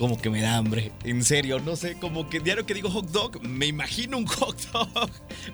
como 0.03 0.21
que 0.21 0.31
me 0.31 0.41
da 0.41 0.57
hambre. 0.57 0.91
En 1.05 1.23
serio, 1.23 1.61
no 1.61 1.77
sé, 1.77 1.95
como 1.95 2.29
que 2.29 2.41
diario 2.41 2.67
que 2.67 2.75
digo 2.75 2.91
hot 2.91 3.07
dog, 3.13 3.41
me 3.41 3.67
imagino 3.67 4.19
un 4.19 4.27
hot 4.27 4.61
dog. 4.73 5.09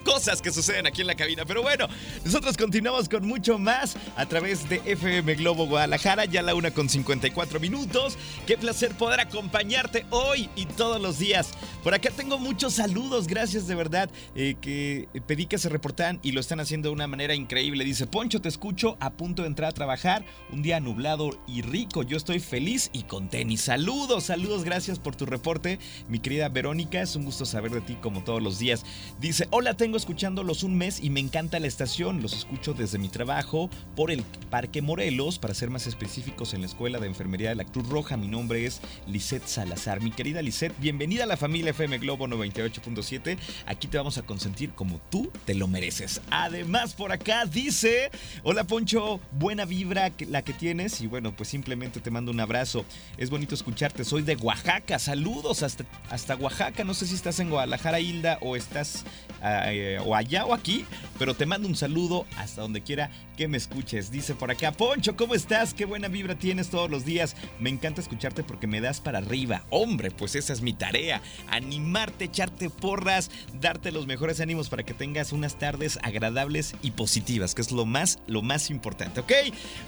Cosas 0.07 0.41
que 0.41 0.51
suceden 0.51 0.87
aquí 0.87 1.03
en 1.03 1.07
la 1.07 1.17
cabina. 1.17 1.45
Pero 1.45 1.61
bueno, 1.61 1.87
nosotros 2.25 2.57
continuamos 2.57 3.11
con 3.11 3.29
mucho 3.29 3.59
más 3.59 3.99
a 4.17 4.25
través 4.25 4.67
de 4.71 4.81
FM 4.87 5.35
Globo 5.35 5.67
Guadalajara, 5.67 6.25
ya 6.25 6.41
la 6.41 6.55
una 6.55 6.71
con 6.71 6.89
54 6.89 7.61
minutos. 7.61 8.17
Qué 8.47 8.57
placer 8.57 8.95
poder 8.95 9.21
acompañarte 9.21 10.07
hoy 10.09 10.49
y 10.57 10.65
todos 10.65 10.99
los 10.99 11.19
días. 11.19 11.51
Por 11.85 11.93
acá 11.93 12.09
tengo 12.11 12.39
muchos 12.39 12.73
saludos, 12.73 13.27
gracias 13.27 13.67
de 13.67 13.75
verdad, 13.75 14.09
eh, 14.35 14.55
que 14.63 15.09
pedí 15.27 15.45
que 15.45 15.59
se 15.59 15.69
reportaran 15.69 16.21
y 16.23 16.33
lo 16.33 16.41
están 16.41 16.61
haciendo 16.61 16.89
de 16.89 16.95
una 16.95 17.07
manera 17.07 17.35
increíble. 17.35 17.85
Dice, 17.85 18.07
Poncho, 18.07 18.41
te 18.41 18.49
escucho 18.49 18.97
a 18.99 19.11
punto 19.11 19.43
de 19.43 19.49
entrar 19.49 19.69
a 19.69 19.75
trabajar, 19.75 20.25
un 20.51 20.63
día 20.63 20.81
nublado 20.81 21.39
y 21.47 21.61
rico. 21.61 22.03
Yo 22.03 22.17
estoy 22.17 22.41
feliz 22.41 22.89
y 22.95 23.03
con 23.03 23.29
tenis. 23.29 23.61
Saludos, 23.61 24.25
saludos 24.25 24.38
Saludos, 24.39 24.63
gracias 24.63 25.01
por 25.01 25.17
tu 25.17 25.27
reporte, 25.27 25.81
mi 26.09 26.21
querida 26.21 26.49
Verónica. 26.49 27.03
Es 27.03 27.17
un 27.17 27.25
gusto 27.25 27.45
saber 27.45 27.73
de 27.73 27.81
ti 27.81 27.97
como 28.01 28.23
todos 28.23 28.41
los 28.41 28.61
días. 28.61 28.85
Dice, 29.21 29.49
hola, 29.51 29.75
tengo 29.75 29.97
escuchándolos 29.97 30.63
un 30.63 30.77
mes 30.79 31.01
y 31.03 31.11
me 31.11 31.19
encanta 31.19 31.59
la 31.59 31.67
estación. 31.67 32.23
Los 32.23 32.35
escucho 32.35 32.73
desde 32.73 32.99
mi 32.99 33.09
trabajo 33.09 33.69
por 33.97 34.13
el 34.13 34.23
Parque 34.49 34.81
Morelos, 34.81 35.41
para 35.41 35.55
ser 35.55 35.71
más 35.71 35.89
específicos 35.89 36.55
en 36.55 36.61
la 36.61 36.69
Escuela 36.69 37.01
de 37.01 37.09
Enfermería 37.09 37.49
de 37.49 37.57
la 37.57 37.65
Cruz 37.65 37.89
Roja. 37.89 38.17
Mi 38.17 38.29
nombre 38.29 38.65
es 38.65 38.81
Lisette 39.09 39.45
Salazar. 39.45 40.01
Mi 40.03 40.13
querida 40.13 40.41
Lisette, 40.41 40.79
bienvenida 40.79 41.25
a 41.25 41.27
la 41.27 41.37
familia 41.37 41.71
FM 41.71 41.99
Globo 41.99 42.29
98.7. 42.29 43.37
Aquí 43.67 43.89
te 43.89 43.99
vamos 43.99 44.19
a 44.19 44.23
consentir 44.23 44.71
como 44.71 45.01
tú 45.11 45.33
te 45.47 45.57
lo 45.57 45.67
mereces. 45.67 46.21
Además, 46.31 46.95
por 46.95 47.11
acá 47.11 47.45
dice, 47.45 48.13
hola 48.45 48.63
Poncho, 48.63 49.19
buena 49.33 49.65
vibra 49.65 50.13
la 50.29 50.43
que 50.43 50.53
tienes 50.53 51.01
y 51.01 51.09
bueno, 51.09 51.35
pues 51.35 51.49
simplemente 51.49 51.99
te 51.99 52.13
mando 52.13 52.31
un 52.31 52.39
abrazo. 52.39 52.85
Es 53.17 53.31
bonito 53.31 53.57
escucharte. 53.57 54.05
Soy 54.05 54.28
de 54.29 54.37
Oaxaca. 54.37 54.99
Saludos 54.99 55.63
hasta, 55.63 55.85
hasta 56.11 56.37
Oaxaca. 56.37 56.85
No 56.85 56.93
sé 56.93 57.07
si 57.07 57.15
estás 57.15 57.41
en 57.41 57.49
Guadalajara, 57.49 57.99
Hilda, 57.99 58.37
o 58.43 58.57
estás 58.57 59.05
ah, 59.41 59.73
eh, 59.73 59.99
o 60.05 60.15
allá 60.15 60.45
o 60.45 60.53
aquí, 60.53 60.85
pero 61.19 61.35
te 61.35 61.47
mando 61.47 61.67
un 61.67 61.75
saludo 61.75 62.27
hasta 62.37 62.61
donde 62.61 62.83
quiera 62.83 63.11
que 63.39 63.47
me 63.49 63.57
escuches. 63.57 64.11
Dice 64.11 64.35
por 64.35 64.51
acá, 64.51 64.73
Poncho, 64.73 65.17
¿cómo 65.17 65.35
estás? 65.35 65.73
Qué 65.73 65.85
buena 65.85 66.09
vibra 66.09 66.35
tienes 66.35 66.71
todos 66.71 66.91
los 66.91 67.05
días. 67.05 67.37
Me 67.61 67.71
encanta 67.71 68.01
escucharte 68.01 68.43
porque 68.43 68.67
me 68.67 68.81
das 68.81 69.01
para 69.01 69.19
arriba. 69.19 69.65
Hombre, 69.71 70.11
pues 70.11 70.35
esa 70.35 70.53
es 70.53 70.61
mi 70.61 70.73
tarea. 70.73 71.23
Animarte, 71.49 72.25
echarte 72.25 72.69
porras, 72.69 73.31
darte 73.61 73.93
los 73.93 74.09
mejores 74.09 74.41
ánimos 74.41 74.69
para 74.69 74.83
que 74.83 74.93
tengas 74.93 75.33
unas 75.33 75.57
tardes 75.57 76.01
agradables 76.03 76.75
y 76.83 76.91
positivas, 76.91 77.55
que 77.55 77.63
es 77.63 77.71
lo 77.71 77.87
más, 77.87 78.19
lo 78.27 78.43
más 78.43 78.71
importante, 78.71 79.21
¿ok? 79.21 79.33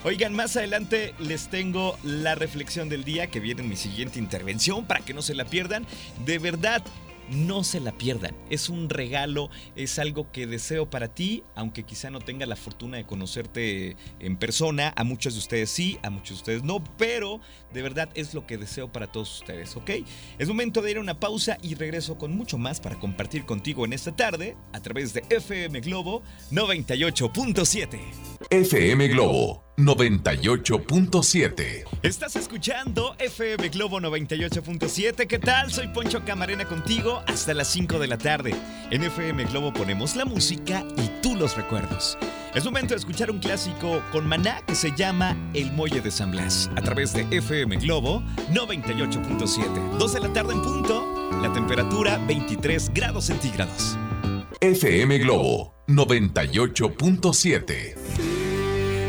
Oigan, 0.04 0.32
más 0.32 0.56
adelante 0.56 1.12
les 1.18 1.49
tengo 1.49 1.99
la 2.04 2.37
reflexión 2.37 2.88
del 2.88 3.02
día 3.02 3.26
que 3.26 3.40
viene 3.40 3.62
en 3.62 3.68
mi 3.68 3.76
siguiente 3.76 4.19
intervención 4.20 4.84
para 4.84 5.00
que 5.00 5.14
no 5.14 5.22
se 5.22 5.34
la 5.34 5.44
pierdan. 5.44 5.86
De 6.24 6.38
verdad, 6.38 6.84
no 7.30 7.64
se 7.64 7.80
la 7.80 7.92
pierdan. 7.92 8.34
Es 8.50 8.68
un 8.68 8.90
regalo, 8.90 9.50
es 9.76 9.98
algo 9.98 10.30
que 10.32 10.46
deseo 10.46 10.90
para 10.90 11.08
ti, 11.08 11.44
aunque 11.54 11.84
quizá 11.84 12.10
no 12.10 12.20
tenga 12.20 12.46
la 12.46 12.56
fortuna 12.56 12.96
de 12.96 13.06
conocerte 13.06 13.96
en 14.18 14.36
persona. 14.36 14.92
A 14.96 15.04
muchos 15.04 15.34
de 15.34 15.38
ustedes 15.38 15.70
sí, 15.70 15.98
a 16.02 16.10
muchos 16.10 16.28
de 16.30 16.34
ustedes 16.34 16.62
no, 16.62 16.82
pero 16.98 17.40
de 17.72 17.82
verdad 17.82 18.08
es 18.14 18.34
lo 18.34 18.46
que 18.46 18.58
deseo 18.58 18.92
para 18.92 19.06
todos 19.06 19.40
ustedes, 19.40 19.76
¿ok? 19.76 19.90
Es 20.38 20.48
momento 20.48 20.82
de 20.82 20.90
ir 20.90 20.96
a 20.98 21.00
una 21.00 21.20
pausa 21.20 21.58
y 21.62 21.74
regreso 21.74 22.18
con 22.18 22.36
mucho 22.36 22.58
más 22.58 22.80
para 22.80 22.98
compartir 22.98 23.44
contigo 23.44 23.84
en 23.84 23.92
esta 23.92 24.14
tarde 24.14 24.56
a 24.72 24.80
través 24.80 25.14
de 25.14 25.24
FM 25.30 25.80
Globo 25.80 26.22
98.7. 26.50 27.98
FM 28.50 29.08
Globo 29.08 29.69
98.7. 29.84 31.84
Estás 32.02 32.34
escuchando 32.37 33.14
FM 33.18 33.70
Globo 33.70 33.99
98.7. 34.00 35.26
¿Qué 35.26 35.38
tal? 35.38 35.72
Soy 35.72 35.88
Poncho 35.88 36.22
Camarena 36.25 36.66
contigo 36.66 37.22
hasta 37.26 37.54
las 37.54 37.68
5 37.68 37.99
de 37.99 38.06
la 38.06 38.18
tarde. 38.18 38.54
En 38.90 39.02
FM 39.02 39.44
Globo 39.46 39.72
ponemos 39.72 40.16
la 40.16 40.25
música 40.25 40.84
y 40.96 41.10
tú 41.22 41.37
los 41.37 41.56
recuerdos. 41.56 42.18
Es 42.54 42.64
momento 42.64 42.94
de 42.94 42.99
escuchar 42.99 43.30
un 43.30 43.38
clásico 43.38 44.02
con 44.12 44.26
Maná 44.26 44.60
que 44.66 44.75
se 44.75 44.90
llama 44.92 45.37
El 45.54 45.70
Muelle 45.72 46.00
de 46.00 46.10
San 46.10 46.32
Blas 46.32 46.68
a 46.76 46.82
través 46.82 47.12
de 47.12 47.25
FM 47.30 47.76
Globo 47.76 48.22
98.7. 48.52 49.99
2 49.99 50.12
de 50.12 50.20
la 50.20 50.32
tarde 50.32 50.54
en 50.54 50.62
punto, 50.62 51.30
la 51.40 51.52
temperatura 51.52 52.18
23 52.26 52.92
grados 52.92 53.26
centígrados. 53.26 53.96
FM 54.60 55.18
Globo 55.18 55.76
98.7. 55.87 58.29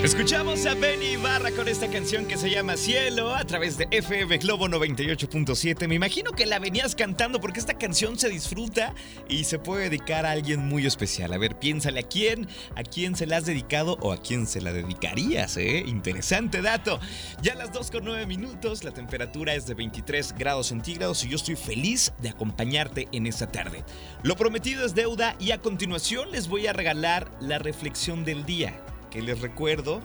Escuchamos 0.04 0.66
a 0.66 0.74
Benny 0.74 1.16
Barra 1.16 1.52
con 1.52 1.68
esta 1.68 1.88
canción 1.88 2.26
que 2.26 2.36
se 2.36 2.50
llama 2.50 2.76
Cielo 2.76 3.36
a 3.36 3.46
través 3.46 3.78
de 3.78 3.88
FM 3.92 4.40
Globo 4.40 4.68
98.7. 4.68 5.88
Me 5.88 5.94
imagino 5.94 6.32
que 6.32 6.48
la 6.48 6.58
venías 6.58 6.96
cantando 6.96 7.40
porque 7.40 7.60
esta 7.60 7.78
canción 7.78 8.18
se 8.18 8.28
disfruta 8.28 8.96
y 9.30 9.44
se 9.44 9.60
puede 9.60 9.84
dedicar 9.84 10.26
a 10.26 10.32
alguien 10.32 10.68
muy 10.68 10.88
especial. 10.88 11.32
A 11.34 11.38
ver, 11.38 11.60
piénsale 11.60 12.00
a 12.00 12.04
quién, 12.04 12.48
a 12.76 12.82
quién 12.82 13.16
se 13.16 13.28
la 13.28 13.38
has 13.38 13.46
dedicado 13.46 14.00
o 14.02 14.12
a 14.12 14.18
quién 14.18 14.48
se 14.48 14.60
la 14.60 14.74
dedicarías, 14.74 15.56
¿eh? 15.58 15.84
Interesante 15.86 16.64
dato. 16.64 17.00
Ya 17.44 17.54
a 17.54 17.58
las 17.58 17.72
2 17.72 17.92
con 17.92 18.04
9 18.04 18.26
minutos, 18.26 18.84
la 18.84 18.96
temperatura 18.96 19.54
es 19.54 19.68
de 19.68 19.76
23 19.76 20.34
grados 20.36 20.68
centígrados 20.68 21.24
y 21.24 21.30
yo 21.30 21.36
estoy 21.36 21.56
feliz 21.56 22.12
de 22.18 22.30
acompañarte 22.30 23.08
en 23.12 23.28
esta 23.28 23.52
tarde. 23.52 23.84
Lo 24.24 24.36
prometido 24.36 24.84
es 24.84 24.96
deuda 24.96 25.36
y 25.40 25.52
a 25.52 25.60
continuación 25.60 26.32
les 26.32 26.48
voy 26.48 26.66
a 26.66 26.74
regalar 26.74 27.32
la 27.40 27.60
reflexión 27.60 28.26
del 28.26 28.48
día 28.48 28.82
que 29.12 29.22
les 29.22 29.40
recuerdo 29.42 30.02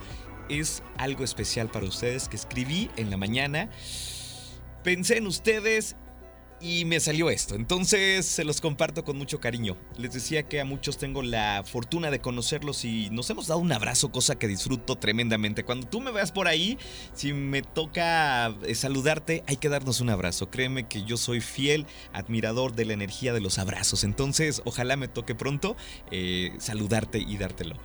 es 0.50 0.82
algo 0.98 1.24
especial 1.24 1.68
para 1.70 1.86
ustedes 1.86 2.28
que 2.28 2.36
escribí 2.36 2.90
en 2.96 3.10
la 3.10 3.16
mañana. 3.16 3.70
Pensé 4.82 5.16
en 5.16 5.26
ustedes 5.26 5.96
y 6.60 6.84
me 6.84 7.00
salió 7.00 7.30
esto. 7.30 7.54
Entonces 7.54 8.26
se 8.26 8.44
los 8.44 8.60
comparto 8.60 9.04
con 9.04 9.16
mucho 9.18 9.40
cariño. 9.40 9.76
Les 9.98 10.12
decía 10.12 10.44
que 10.44 10.60
a 10.60 10.64
muchos 10.64 10.98
tengo 10.98 11.22
la 11.22 11.64
fortuna 11.66 12.10
de 12.10 12.20
conocerlos 12.20 12.84
y 12.84 13.10
nos 13.10 13.28
hemos 13.30 13.46
dado 13.46 13.60
un 13.60 13.72
abrazo, 13.72 14.10
cosa 14.10 14.38
que 14.38 14.48
disfruto 14.48 14.96
tremendamente. 14.96 15.64
Cuando 15.64 15.86
tú 15.86 16.00
me 16.00 16.10
veas 16.10 16.32
por 16.32 16.48
ahí, 16.48 16.78
si 17.14 17.32
me 17.32 17.62
toca 17.62 18.54
eh, 18.64 18.74
saludarte, 18.74 19.42
hay 19.46 19.56
que 19.56 19.68
darnos 19.68 20.00
un 20.00 20.10
abrazo. 20.10 20.50
Créeme 20.50 20.88
que 20.88 21.04
yo 21.04 21.16
soy 21.16 21.40
fiel 21.40 21.86
admirador 22.12 22.74
de 22.74 22.86
la 22.86 22.94
energía 22.94 23.32
de 23.32 23.40
los 23.40 23.58
abrazos. 23.58 24.04
Entonces 24.04 24.62
ojalá 24.64 24.96
me 24.96 25.08
toque 25.08 25.34
pronto 25.34 25.76
eh, 26.10 26.52
saludarte 26.58 27.18
y 27.18 27.36
dártelo. 27.36 27.76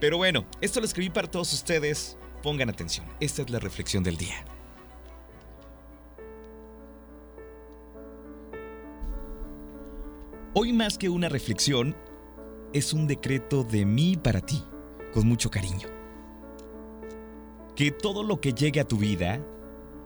Pero 0.00 0.18
bueno, 0.18 0.44
esto 0.60 0.80
lo 0.80 0.86
escribí 0.86 1.10
para 1.10 1.30
todos 1.30 1.52
ustedes. 1.52 2.18
Pongan 2.42 2.68
atención, 2.68 3.06
esta 3.18 3.42
es 3.42 3.50
la 3.50 3.58
reflexión 3.58 4.02
del 4.02 4.16
día. 4.16 4.44
Hoy 10.52 10.72
más 10.72 10.96
que 10.96 11.08
una 11.08 11.28
reflexión, 11.28 11.94
es 12.72 12.92
un 12.92 13.06
decreto 13.06 13.62
de 13.62 13.84
mí 13.84 14.16
para 14.16 14.40
ti, 14.40 14.62
con 15.12 15.26
mucho 15.26 15.50
cariño. 15.50 15.88
Que 17.74 17.90
todo 17.90 18.22
lo 18.22 18.40
que 18.40 18.52
llegue 18.52 18.80
a 18.80 18.88
tu 18.88 18.96
vida 18.96 19.40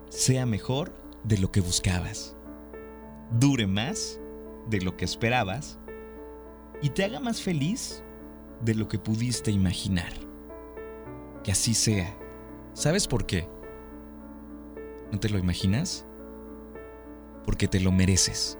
sea 0.08 0.46
mejor 0.46 0.92
de 1.24 1.38
lo 1.38 1.52
que 1.52 1.60
buscabas, 1.60 2.36
dure 3.38 3.66
más 3.66 4.18
de 4.68 4.80
lo 4.80 4.96
que 4.96 5.04
esperabas 5.04 5.78
y 6.82 6.90
te 6.90 7.04
haga 7.04 7.20
más 7.20 7.40
feliz 7.40 8.02
de 8.60 8.74
lo 8.74 8.88
que 8.88 8.98
pudiste 8.98 9.50
imaginar. 9.50 10.12
Que 11.44 11.52
así 11.52 11.74
sea. 11.74 12.16
¿Sabes 12.74 13.06
por 13.06 13.26
qué? 13.26 13.48
¿No 15.10 15.18
te 15.18 15.28
lo 15.28 15.38
imaginas? 15.38 16.06
porque 17.44 17.68
te 17.68 17.80
lo 17.80 17.92
mereces. 17.92 18.58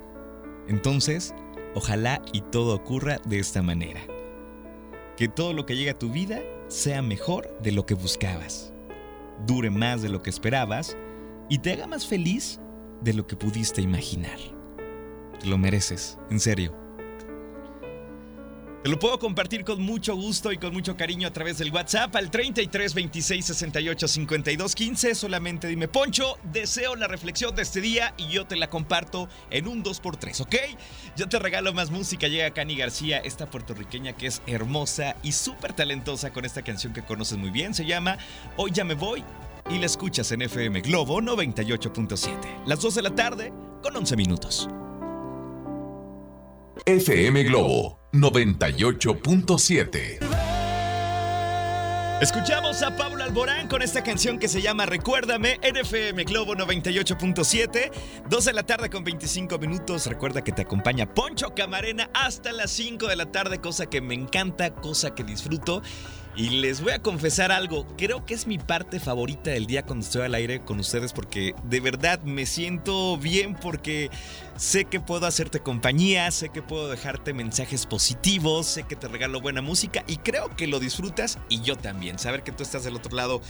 Entonces, 0.69 1.35
ojalá 1.75 2.23
y 2.33 2.41
todo 2.41 2.75
ocurra 2.75 3.19
de 3.25 3.39
esta 3.39 3.63
manera. 3.63 4.01
Que 5.17 5.29
todo 5.29 5.53
lo 5.53 5.67
que 5.67 5.77
llega 5.77 5.93
a 5.93 5.99
tu 5.99 6.11
vida 6.11 6.41
sea 6.69 7.03
mejor 7.03 7.57
de 7.63 7.73
lo 7.73 7.85
que 7.85 7.95
buscabas, 7.95 8.73
dure 9.47 9.71
más 9.71 10.03
de 10.03 10.09
lo 10.09 10.23
que 10.23 10.31
esperabas 10.31 10.97
y 11.49 11.59
te 11.59 11.73
haga 11.73 11.87
más 11.87 12.07
feliz 12.07 12.61
de 13.03 13.15
lo 13.15 13.27
que 13.27 13.37
pudiste 13.37 13.83
imaginar. 13.83 14.39
Te 15.39 15.47
lo 15.47 15.59
mereces, 15.59 16.19
en 16.31 16.41
serio. 16.41 16.75
Te 18.83 18.89
lo 18.89 18.99
puedo 18.99 19.19
compartir 19.19 19.63
con 19.63 19.83
mucho 19.83 20.17
gusto 20.17 20.53
y 20.53 20.57
con 20.57 20.73
mucho 20.73 20.97
cariño 20.97 21.29
a 21.29 21.33
través 21.35 21.59
del 21.59 21.71
WhatsApp 21.71 22.17
al 22.17 22.31
33 22.31 22.95
26 22.95 23.45
68 23.45 24.09
52 24.09 24.75
15. 24.75 25.15
Solamente 25.15 25.69
dime, 25.69 25.87
Poncho, 25.87 26.39
deseo 26.45 26.97
la 26.97 27.07
reflexión 27.07 27.55
de 27.55 27.61
este 27.61 27.83
día 27.83 28.15
y 28.17 28.29
yo 28.29 28.47
te 28.47 28.57
la 28.57 28.71
comparto 28.71 29.29
en 29.51 29.69
un 29.69 29.85
2x3, 29.85 30.41
¿ok? 30.41 30.55
Yo 31.15 31.29
te 31.29 31.39
regalo 31.39 31.75
más 31.75 31.91
música. 31.91 32.27
Llega 32.27 32.55
Cani 32.55 32.75
García, 32.75 33.19
esta 33.19 33.51
puertorriqueña 33.51 34.15
que 34.15 34.29
es 34.29 34.41
hermosa 34.47 35.15
y 35.23 35.33
súper 35.33 35.75
talentosa 35.75 36.33
con 36.33 36.47
esta 36.47 36.63
canción 36.63 36.95
que 36.95 37.03
conoces 37.03 37.37
muy 37.37 37.51
bien. 37.51 37.75
Se 37.75 37.85
llama 37.85 38.17
Hoy 38.57 38.71
ya 38.73 38.85
me 38.85 38.95
voy 38.95 39.23
y 39.69 39.77
la 39.77 39.85
escuchas 39.85 40.33
en 40.33 40.41
FM 40.41 40.81
Globo 40.81 41.21
98.7. 41.21 42.65
Las 42.65 42.81
2 42.81 42.95
de 42.95 43.03
la 43.03 43.15
tarde 43.15 43.53
con 43.83 43.95
11 43.95 44.17
minutos. 44.17 44.71
FM 46.87 47.43
Globo 47.45 48.00
98.7. 48.13 50.19
Escuchamos 52.21 52.83
a 52.83 52.97
Pablo 52.97 53.25
Alborán 53.25 53.67
con 53.67 53.81
esta 53.81 54.03
canción 54.03 54.39
que 54.39 54.47
se 54.47 54.61
llama 54.61 54.85
Recuérdame 54.85 55.59
en 55.63 55.79
FM 55.79 56.25
Globo 56.25 56.55
98.7, 56.55 57.91
2 58.29 58.45
de 58.45 58.53
la 58.53 58.63
tarde 58.65 58.91
con 58.91 59.05
25 59.05 59.59
minutos. 59.59 60.07
Recuerda 60.07 60.45
que 60.45 60.53
te 60.53 60.61
acompaña 60.63 61.15
Poncho 61.15 61.55
Camarena 61.55 62.11
hasta 62.13 62.53
las 62.53 62.71
5 62.73 63.07
de 63.07 63.17
la 63.17 63.33
tarde, 63.33 63.61
cosa 63.61 63.87
que 63.87 64.03
me 64.03 64.15
encanta, 64.15 64.75
cosa 64.75 65.15
que 65.15 65.25
disfruto. 65.25 65.81
Y 66.37 66.51
les 66.51 66.81
voy 66.81 66.93
a 66.93 67.03
confesar 67.03 67.51
algo, 67.51 67.87
creo 67.97 68.25
que 68.25 68.35
es 68.35 68.47
mi 68.47 68.57
parte 68.57 69.01
favorita 69.01 69.51
del 69.51 69.67
día 69.67 69.85
cuando 69.85 70.05
estoy 70.07 70.23
al 70.23 70.35
aire 70.35 70.61
con 70.61 70.79
ustedes 70.79 71.13
porque 71.13 71.55
de 71.65 71.81
verdad 71.81 72.23
me 72.23 72.47
siento 72.47 73.17
bien 73.19 73.57
porque 73.57 74.11
sé 74.57 74.85
que 74.85 75.01
puedo 75.01 75.27
hacerte 75.27 75.59
compañía, 75.59 76.31
sé 76.31 76.51
que 76.51 76.63
puedo 76.63 76.89
dejarte 76.89 77.35
mensajes 77.35 77.85
positivos, 77.85 78.67
sé 78.67 78.85
que 78.85 78.95
te 78.95 79.09
regalo 79.09 79.41
buena 79.41 79.61
música 79.61 80.05
y 80.07 80.19
creo 80.19 80.55
que 80.57 80.69
lo 80.69 80.79
disfrutas 80.79 81.39
y 81.49 81.63
yo 81.63 81.77
también. 81.77 82.19
Saber 82.19 82.45
que 82.45 82.53
tú 82.53 82.63
estás 82.63 82.85
del 82.85 82.97
otro 82.97 83.17
lado 83.17 83.43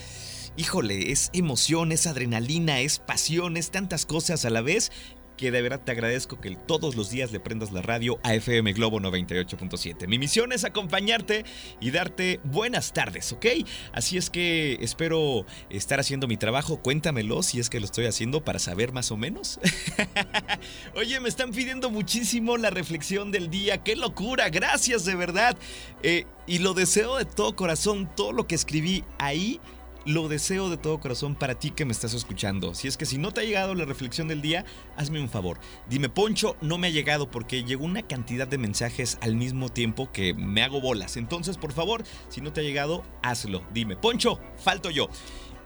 híjole, 0.57 1.13
es 1.13 1.31
emoción, 1.33 1.93
es 1.93 2.07
adrenalina, 2.07 2.81
es 2.81 2.99
pasión, 2.99 3.57
es 3.57 3.71
tantas 3.71 4.05
cosas 4.07 4.45
a 4.45 4.51
la 4.51 4.63
vez 4.63 4.91
que 5.41 5.51
de 5.51 5.63
verdad 5.63 5.81
te 5.83 5.93
agradezco 5.93 6.39
que 6.39 6.55
todos 6.55 6.97
los 6.97 7.09
días 7.09 7.33
le 7.33 7.41
prendas 7.41 7.73
la 7.73 7.81
radio 7.81 8.21
a 8.23 8.35
FM 8.35 8.75
Globo 8.75 9.01
98.7. 9.01 10.07
Mi 10.07 10.19
misión 10.19 10.53
es 10.53 10.65
acompañarte 10.65 11.47
y 11.81 11.93
darte 11.93 12.41
buenas 12.45 12.93
tardes, 12.93 13.33
¿ok? 13.33 13.47
Así 13.93 14.19
es 14.19 14.29
que 14.29 14.77
espero 14.83 15.47
estar 15.71 15.99
haciendo 15.99 16.29
mi 16.29 16.37
trabajo. 16.37 16.83
Cuéntamelo 16.83 17.43
si 17.43 17.59
es 17.59 17.71
que 17.71 17.81
lo 17.81 17.87
estoy 17.87 18.05
haciendo 18.05 18.45
para 18.45 18.59
saber 18.59 18.93
más 18.93 19.11
o 19.13 19.17
menos. 19.17 19.59
Oye, 20.95 21.19
me 21.21 21.31
están 21.31 21.53
pidiendo 21.53 21.89
muchísimo 21.89 22.59
la 22.59 22.69
reflexión 22.69 23.33
del 23.33 23.49
día. 23.49 23.83
¡Qué 23.83 23.97
locura! 23.97 24.51
Gracias 24.51 25.07
de 25.07 25.15
verdad. 25.15 25.57
Eh, 26.03 26.27
y 26.47 26.59
lo 26.59 26.75
deseo 26.75 27.17
de 27.17 27.25
todo 27.25 27.57
corazón. 27.57 28.11
Todo 28.15 28.33
lo 28.33 28.47
que 28.47 28.57
escribí 28.57 29.05
ahí 29.19 29.59
lo 30.05 30.29
deseo 30.29 30.71
de 30.71 30.77
todo 30.77 30.99
corazón 31.01 31.35
para 31.35 31.59
ti 31.59 31.71
que 31.71 31.85
me 31.85 31.93
estás 31.93 32.15
escuchando. 32.15 32.75
Si 32.75 32.89
es 32.89 32.97
que 32.97 33.07
si 33.07 33.19
no 33.19 33.33
te 33.33 33.41
ha 33.41 33.45
llegado 33.45 33.75
la 33.75 33.85
reflexión 33.85 34.29
del 34.29 34.43
día, 34.43 34.65
hazme 34.97 35.21
un 35.21 35.29
favor. 35.29 35.59
Dime, 35.89 36.09
Poncho, 36.09 36.57
no 36.61 36.79
me 36.79 36.89
ha 36.89 36.91
llegado 36.91 37.31
porque 37.31 37.65
llegó 37.65 37.85
una 37.85 38.03
cantidad 38.03 38.49
de 38.49 38.59
mensajes 38.59 39.19
al 39.21 39.37
mismo 39.37 39.69
tiempo 39.69 40.11
que 40.13 40.35
me 40.35 40.63
hago 40.63 40.81
bolas. 40.81 41.17
Entonces, 41.17 41.57
por 41.57 41.73
favor, 41.73 42.05
si 42.29 42.41
no 42.41 42.53
te 42.53 42.61
ha 42.61 42.65
llegado, 42.65 43.05
hazlo. 43.23 43.63
Dime, 43.73 43.97
Poncho, 43.97 44.39
falto 44.57 44.91
yo. 44.91 45.09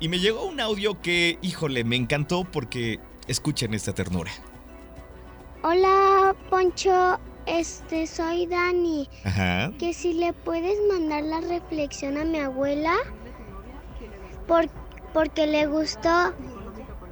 Y 0.01 0.09
me 0.09 0.19
llegó 0.19 0.45
un 0.45 0.61
audio 0.61 1.01
que, 1.01 1.39
híjole, 1.41 1.85
me 1.85 1.97
encantó 1.97 2.45
porque 2.45 2.99
escuchen 3.29 3.75
esta 3.75 3.95
ternura. 3.95 4.33
Hola, 5.63 6.35
Poncho. 6.51 7.19
Este, 7.47 8.07
soy 8.07 8.47
Dani. 8.47 9.09
Ajá. 9.23 9.71
Que 9.79 9.93
si 9.93 10.15
le 10.15 10.33
puedes 10.33 10.79
mandar 10.91 11.23
la 11.25 11.41
reflexión 11.43 12.17
a 12.17 12.25
mi 12.25 12.39
abuela 12.39 12.97
por, 14.47 14.69
porque 15.13 15.47
le 15.47 15.67
gustó 15.67 16.35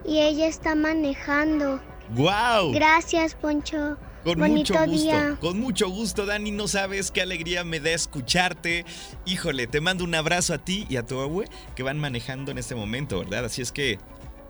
y 0.05 0.19
ella 0.21 0.47
está 0.47 0.75
manejando. 0.75 1.81
¡Wow! 2.11 2.73
Gracias, 2.73 3.35
Poncho. 3.35 3.97
Con 4.25 4.39
Bonito 4.39 4.75
mucho 4.75 4.87
gusto, 4.87 5.03
día. 5.03 5.37
con 5.41 5.59
mucho 5.59 5.89
gusto, 5.89 6.27
Dani. 6.27 6.53
No 6.53 6.69
sabes 6.69 7.11
qué 7.11 7.23
alegría 7.23 7.65
me 7.65 7.81
da 7.81 7.91
escucharte. 7.91 8.85
Híjole, 9.25 9.67
te 9.67 9.81
mando 9.81 10.05
un 10.05 10.15
abrazo 10.15 10.55
a 10.55 10.59
ti 10.59 10.87
y 10.89 10.97
a 10.97 11.05
tu 11.05 11.19
abue 11.21 11.49
que 11.75 11.83
van 11.83 11.99
manejando 11.99 12.53
en 12.53 12.59
este 12.59 12.77
momento, 12.77 13.19
¿verdad? 13.19 13.47
Así 13.47 13.63
es 13.63 13.73
que 13.73 13.99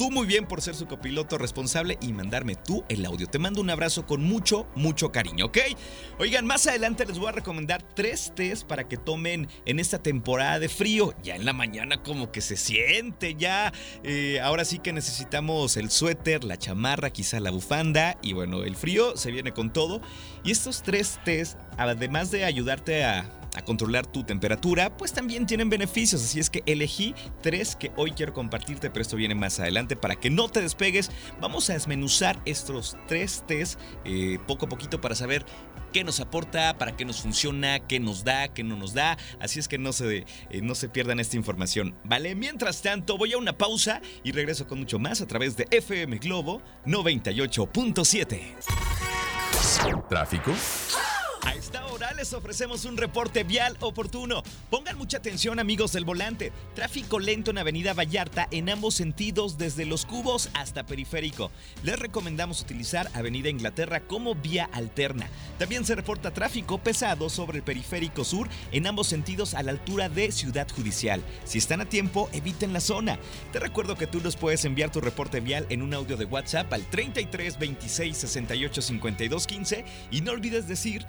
tú 0.03 0.11
muy 0.11 0.27
bien 0.27 0.47
por 0.47 0.61
ser 0.61 0.75
su 0.75 0.89
copiloto 0.89 1.39
responsable 1.39 1.97
y 2.01 2.13
mandarme 2.13 2.57
tú 2.57 2.83
el 2.89 3.07
audio. 3.07 3.29
Te 3.29 3.39
mando 3.39 3.61
un 3.61 3.71
abrazo 3.71 4.05
con 4.05 4.21
mucho, 4.21 4.67
mucho 4.75 5.13
cariño, 5.13 5.47
¿ok? 5.47 5.59
Oigan, 6.19 6.45
más 6.45 6.67
adelante 6.67 7.07
les 7.07 7.21
voy 7.21 7.29
a 7.29 7.31
recomendar 7.31 7.85
tres 7.95 8.33
tés 8.35 8.65
para 8.65 8.89
que 8.89 8.97
tomen 8.97 9.47
en 9.65 9.79
esta 9.79 10.03
temporada 10.03 10.59
de 10.59 10.69
frío. 10.69 11.15
Ya 11.23 11.37
en 11.37 11.45
la 11.45 11.53
mañana 11.53 12.03
como 12.03 12.33
que 12.33 12.41
se 12.41 12.57
siente 12.57 13.37
ya. 13.37 13.73
Eh, 14.03 14.41
ahora 14.43 14.65
sí 14.65 14.81
que 14.81 14.93
necesitamos 14.93 15.77
el 15.77 15.89
suéter, 15.89 16.43
la 16.43 16.57
chamarra, 16.57 17.11
quizá 17.11 17.39
la 17.39 17.53
bufanda. 17.53 18.19
Y 18.23 18.33
bueno, 18.33 18.65
el 18.65 18.75
frío 18.75 19.17
se 19.17 19.31
viene 19.31 19.53
con 19.53 19.73
todo. 19.73 20.01
Y 20.43 20.51
estos 20.51 20.83
tres 20.83 21.21
tés, 21.25 21.57
además 21.77 22.33
de 22.33 22.45
ayudarte 22.45 23.05
a 23.05 23.42
a 23.55 23.63
controlar 23.63 24.07
tu 24.07 24.25
temperatura, 24.25 24.97
pues 24.97 25.13
también 25.13 25.47
tienen 25.47 25.69
beneficios. 25.71 26.23
Así 26.23 26.41
es 26.41 26.51
que 26.51 26.63
elegí 26.67 27.15
tres 27.43 27.77
que 27.77 27.93
hoy 27.97 28.13
quiero 28.13 28.33
compartirte, 28.33 28.91
pero 28.91 29.03
esto 29.03 29.17
viene 29.17 29.35
más 29.35 29.61
adelante 29.61 29.97
para 29.97 30.17
que 30.17 30.31
no 30.31 30.49
te 30.49 30.61
despegues. 30.61 31.11
Vamos 31.41 31.69
a 31.71 31.75
desmenuzar 31.75 32.41
estos 32.45 32.97
tres 33.07 33.45
test 33.47 33.79
eh, 34.05 34.39
poco 34.47 34.67
a 34.67 34.69
poquito 34.69 35.01
para 35.01 35.15
saber 35.15 35.45
qué 35.93 36.05
nos 36.05 36.21
aporta, 36.21 36.79
para 36.79 36.97
qué 36.97 37.05
nos 37.05 37.21
funciona, 37.21 37.81
qué 37.81 38.01
nos 38.01 38.25
da, 38.25 38.49
qué 38.49 38.65
no 38.65 38.77
nos 38.77 38.95
da. 38.95 39.19
Así 39.41 39.61
es 39.61 39.69
que 39.69 39.79
no 39.79 39.93
se, 39.93 40.25
eh, 40.51 40.61
no 40.63 40.75
se 40.75 40.89
pierdan 40.89 41.21
esta 41.21 41.37
información. 41.37 41.95
Vale, 42.05 42.35
mientras 42.35 42.83
tanto 42.83 43.19
voy 43.19 43.35
a 43.35 43.39
una 43.39 43.57
pausa 43.57 44.01
y 44.25 44.33
regreso 44.33 44.67
con 44.67 44.79
mucho 44.79 44.99
más 44.99 45.21
a 45.21 45.27
través 45.27 45.57
de 45.57 45.67
FM 45.71 46.19
Globo 46.19 46.63
98.7. 46.87 48.57
¿Tráfico? 50.09 50.53
Esta 51.73 51.87
hora 51.87 52.13
les 52.13 52.35
ofrecemos 52.35 52.85
un 52.85 52.99
reporte 52.99 53.45
vial 53.45 53.79
oportuno. 53.81 54.43
Pongan 54.69 54.99
mucha 54.99 55.17
atención 55.17 55.59
amigos 55.59 55.93
del 55.93 56.05
volante. 56.05 56.53
Tráfico 56.75 57.19
lento 57.19 57.51
en 57.51 57.57
Avenida 57.57 57.95
Vallarta 57.95 58.47
en 58.51 58.69
ambos 58.69 58.93
sentidos 58.93 59.57
desde 59.57 59.87
Los 59.87 60.05
Cubos 60.05 60.51
hasta 60.53 60.85
Periférico. 60.85 61.51
Les 61.83 61.99
recomendamos 61.99 62.61
utilizar 62.61 63.09
Avenida 63.15 63.49
Inglaterra 63.49 64.01
como 64.01 64.35
vía 64.35 64.69
alterna. 64.71 65.31
También 65.59 65.87
se 65.87 65.95
reporta 65.95 66.35
tráfico 66.35 66.77
pesado 66.77 67.31
sobre 67.31 67.57
el 67.57 67.65
Periférico 67.65 68.23
Sur 68.23 68.51
en 68.71 68.87
ambos 68.87 69.07
sentidos 69.07 69.55
a 69.55 69.63
la 69.63 69.71
altura 69.71 70.11
de 70.11 70.31
Ciudad 70.31 70.69
Judicial. 70.71 71.23
Si 71.45 71.57
están 71.57 71.81
a 71.81 71.89
tiempo, 71.89 72.29
eviten 72.35 72.75
la 72.75 72.81
zona. 72.81 73.19
Te 73.51 73.61
recuerdo 73.61 73.97
que 73.97 74.07
tú 74.07 74.21
nos 74.21 74.37
puedes 74.37 74.67
enviar 74.67 74.93
tu 74.93 75.01
reporte 75.01 75.41
vial 75.41 75.65
en 75.71 75.81
un 75.81 75.95
audio 75.95 76.19
de 76.19 76.27
WhatsApp 76.27 76.71
al 76.71 76.85
33 76.91 77.59
26 77.59 78.15
68 78.15 78.83
52 78.83 79.47
15 79.47 79.85
y 80.11 80.21
no 80.21 80.33
olvides 80.33 80.69
decir 80.69 81.07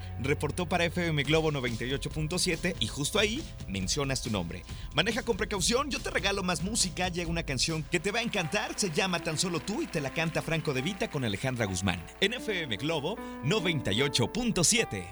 reportó 0.54 0.68
para 0.68 0.84
FM 0.84 1.24
Globo 1.24 1.50
98.7 1.50 2.76
y 2.78 2.86
justo 2.86 3.18
ahí 3.18 3.42
mencionas 3.66 4.22
tu 4.22 4.30
nombre. 4.30 4.62
Maneja 4.94 5.22
con 5.22 5.36
precaución, 5.36 5.90
yo 5.90 5.98
te 5.98 6.10
regalo 6.10 6.44
más 6.44 6.62
música, 6.62 7.08
llega 7.08 7.28
una 7.28 7.42
canción 7.42 7.84
que 7.90 7.98
te 7.98 8.12
va 8.12 8.20
a 8.20 8.22
encantar, 8.22 8.74
se 8.76 8.90
llama 8.90 9.18
Tan 9.18 9.36
Solo 9.36 9.58
Tú 9.60 9.82
y 9.82 9.86
te 9.86 10.00
la 10.00 10.14
canta 10.14 10.42
Franco 10.42 10.72
De 10.72 10.82
Vita 10.82 11.10
con 11.10 11.24
Alejandra 11.24 11.66
Guzmán. 11.66 12.00
En 12.20 12.34
FM 12.34 12.76
Globo 12.76 13.16
98.7. 13.44 15.04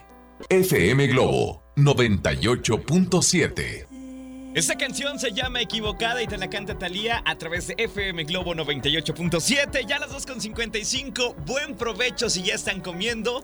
FM 0.49 1.09
Globo 1.09 1.65
98.7. 1.77 3.89
Esta 4.55 4.77
canción 4.77 5.19
se 5.19 5.33
llama 5.33 5.63
Equivocada 5.63 6.23
y 6.23 6.27
te 6.27 6.37
la 6.37 6.51
canta 6.51 6.79
Talía 6.79 7.23
a 7.25 7.39
través 7.39 7.69
de 7.69 7.75
FM 7.79 8.25
Globo 8.25 8.55
98.7. 8.55 9.87
Ya 9.87 9.97
a 9.97 10.01
las 10.01 10.11
2.55. 10.11 11.37
Buen 11.47 11.75
provecho 11.75 12.29
si 12.29 12.43
ya 12.43 12.55
están 12.55 12.83
comiendo. 12.83 13.43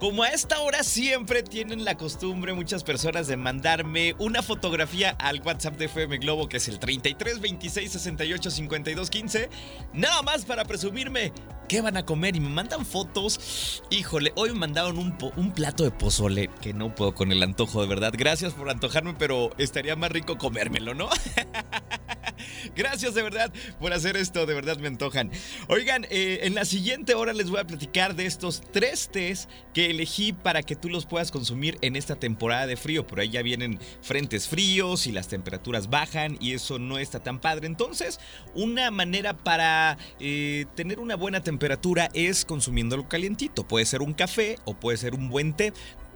Como 0.00 0.22
a 0.22 0.28
esta 0.28 0.58
hora 0.60 0.82
siempre 0.82 1.42
tienen 1.42 1.84
la 1.84 1.94
costumbre 1.94 2.54
muchas 2.54 2.84
personas 2.84 3.26
de 3.26 3.36
mandarme 3.36 4.14
una 4.18 4.42
fotografía 4.42 5.10
al 5.10 5.42
WhatsApp 5.42 5.76
de 5.76 5.84
FM 5.84 6.16
Globo 6.16 6.48
que 6.48 6.56
es 6.56 6.68
el 6.68 6.78
33 6.78 7.38
26 7.38 7.92
68 7.92 8.50
52 8.50 9.10
15. 9.10 9.50
Nada 9.92 10.22
más 10.22 10.46
para 10.46 10.64
presumirme 10.64 11.34
qué 11.68 11.82
van 11.82 11.98
a 11.98 12.06
comer 12.06 12.34
y 12.34 12.40
me 12.40 12.48
mandan 12.48 12.86
fotos. 12.86 13.82
Híjole, 13.90 14.32
hoy 14.36 14.54
me 14.54 14.60
mandaron 14.60 14.96
un, 14.96 15.18
un 15.36 15.52
plato 15.52 15.84
de 15.84 15.90
pozole 15.90 16.48
que 16.62 16.72
no 16.72 16.94
puedo 16.94 17.14
con 17.14 17.30
el 17.30 17.42
antojo, 17.42 17.82
de 17.82 17.86
verdad. 17.86 18.14
Gracias 18.16 18.54
por 18.54 18.70
antojarme, 18.70 19.14
pero 19.18 19.50
estaría 19.58 19.96
más 19.96 20.10
rico 20.10 20.38
comérmelo, 20.38 20.94
¿no? 20.94 21.10
Gracias 22.76 23.14
de 23.14 23.22
verdad 23.22 23.52
por 23.78 23.92
hacer 23.92 24.16
esto, 24.16 24.46
de 24.46 24.54
verdad 24.54 24.78
me 24.78 24.88
antojan. 24.88 25.30
Oigan, 25.68 26.06
eh, 26.10 26.40
en 26.42 26.54
la 26.54 26.64
siguiente 26.64 27.14
hora 27.14 27.32
les 27.32 27.50
voy 27.50 27.60
a 27.60 27.64
platicar 27.64 28.14
de 28.14 28.26
estos 28.26 28.62
tres 28.72 29.08
tés 29.12 29.48
que 29.74 29.90
elegí 29.90 30.32
para 30.32 30.62
que 30.62 30.76
tú 30.76 30.88
los 30.88 31.06
puedas 31.06 31.30
consumir 31.30 31.78
en 31.80 31.96
esta 31.96 32.16
temporada 32.16 32.66
de 32.66 32.76
frío. 32.76 33.06
Por 33.06 33.20
ahí 33.20 33.30
ya 33.30 33.42
vienen 33.42 33.78
frentes 34.02 34.48
fríos 34.48 35.06
y 35.06 35.12
las 35.12 35.28
temperaturas 35.28 35.90
bajan 35.90 36.36
y 36.40 36.52
eso 36.52 36.78
no 36.78 36.98
está 36.98 37.20
tan 37.20 37.40
padre. 37.40 37.66
Entonces, 37.66 38.20
una 38.54 38.90
manera 38.90 39.36
para 39.36 39.98
eh, 40.18 40.66
tener 40.74 41.00
una 41.00 41.16
buena 41.16 41.42
temperatura 41.42 42.10
es 42.14 42.44
consumiéndolo 42.44 43.08
calientito. 43.08 43.66
Puede 43.66 43.86
ser 43.86 44.02
un 44.02 44.14
café 44.14 44.56
o 44.64 44.74
puede 44.74 44.98
ser 44.98 45.14
un 45.14 45.28
buen 45.28 45.52
té, 45.54 45.72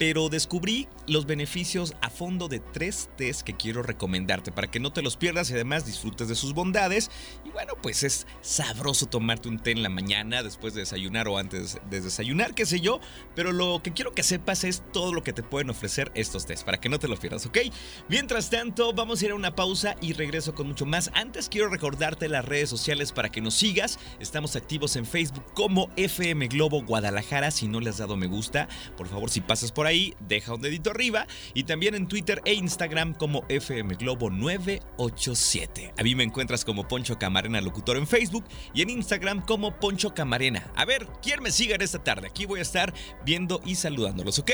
pero 0.07 0.29
descubrí 0.29 0.87
los 1.07 1.25
beneficios 1.25 1.95
a 2.03 2.11
fondo 2.11 2.49
de 2.49 2.61
tres 2.61 3.09
tés 3.17 3.43
que 3.43 3.57
quiero 3.57 3.83
recomendarte 3.83 4.53
para 4.53 4.71
que 4.71 4.79
no 4.79 4.93
te 4.93 5.01
los 5.01 5.17
pierdas 5.17 5.49
y 5.49 5.55
además 5.55 5.87
disfrutes 5.87 6.29
de 6.29 6.35
sus 6.35 6.53
bondades. 6.53 7.11
Y 7.43 7.49
bueno, 7.49 7.73
pues 7.81 8.03
es 8.03 8.27
sabroso 8.43 9.07
tomarte 9.07 9.49
un 9.49 9.59
té 9.59 9.71
en 9.71 9.83
la 9.83 9.89
mañana 9.89 10.43
después 10.43 10.75
de 10.75 10.81
desayunar 10.81 11.27
o 11.27 11.39
antes 11.39 11.79
de 11.89 12.03
desayunar, 12.03 12.55
qué 12.55 12.67
sé 12.67 12.83
yo, 12.83 13.01
pero 13.35 13.51
lo 13.51 13.81
que 13.83 13.95
quiero 13.95 14.13
que 14.13 14.23
sepas 14.23 14.65
es 14.65 14.83
todo 14.93 15.15
lo 15.15 15.23
que 15.23 15.33
te 15.33 15.43
pueden 15.43 15.71
ofrecer 15.71 16.13
estos 16.15 16.45
tés 16.45 16.65
para 16.65 16.79
que 16.79 16.91
no 16.91 16.99
te 16.99 17.09
los 17.09 17.19
pierdas, 17.19 17.47
¿ok? 17.47 17.61
Mientras 18.11 18.51
tanto, 18.51 18.93
vamos 18.93 19.23
a 19.23 19.25
ir 19.25 19.31
a 19.31 19.37
una 19.37 19.55
pausa 19.55 19.97
y 20.03 20.13
regreso 20.13 20.55
con 20.55 20.67
mucho 20.67 20.85
más. 20.85 21.11
Antes 21.15 21.49
quiero 21.49 21.71
recordarte 21.71 22.29
las 22.29 22.45
redes 22.45 22.69
sociales 22.69 23.11
para 23.11 23.31
que 23.31 23.41
nos 23.41 23.55
sigas. 23.55 23.99
Estamos 24.21 24.55
activos 24.55 24.97
en 24.97 25.07
Facebook 25.07 25.47
como 25.55 25.89
FM 25.97 26.49
Globo 26.49 26.83
Guadalajara. 26.83 27.51
Si 27.51 27.69
no 27.69 27.81
le 27.81 27.89
has 27.89 27.97
dado 27.97 28.19
me 28.19 28.27
gusta, 28.27 28.69
por 28.99 29.09
favor, 29.09 29.31
si 29.31 29.41
pasas 29.41 29.73
por 29.73 29.87
ahí, 29.87 29.94
deja 30.21 30.55
un 30.55 30.61
dedito 30.61 30.91
arriba. 30.91 31.27
Y 31.55 31.65
también 31.65 31.95
en 31.95 32.09
Twitter 32.09 32.41
e 32.45 32.55
Instagram 32.55 33.15
como 33.15 33.45
FM 33.49 33.95
Globo 33.97 34.31
987. 34.31 35.95
A 35.99 36.03
mí 36.03 36.15
me 36.15 36.25
encuentras 36.25 36.65
como 36.65 36.87
Poncho 36.89 37.19
Camarena 37.19 37.61
Locutor 37.61 37.97
en 37.97 38.07
Facebook 38.07 38.45
y 38.73 38.83
en 38.83 38.91
Instagram 38.91 39.45
como 39.45 39.79
Poncho 39.79 40.15
Camarena. 40.15 40.71
A 40.77 40.85
ver, 40.85 41.07
¿quién 41.23 41.43
me 41.43 41.51
sigue 41.51 41.75
en 41.75 41.83
esta 41.83 42.03
tarde? 42.03 42.29
Aquí 42.29 42.47
voy 42.47 42.59
a 42.61 42.63
estar 42.63 42.93
viendo 43.25 43.61
y 43.65 43.75
saludándolos, 43.75 44.39
¿ok? 44.39 44.53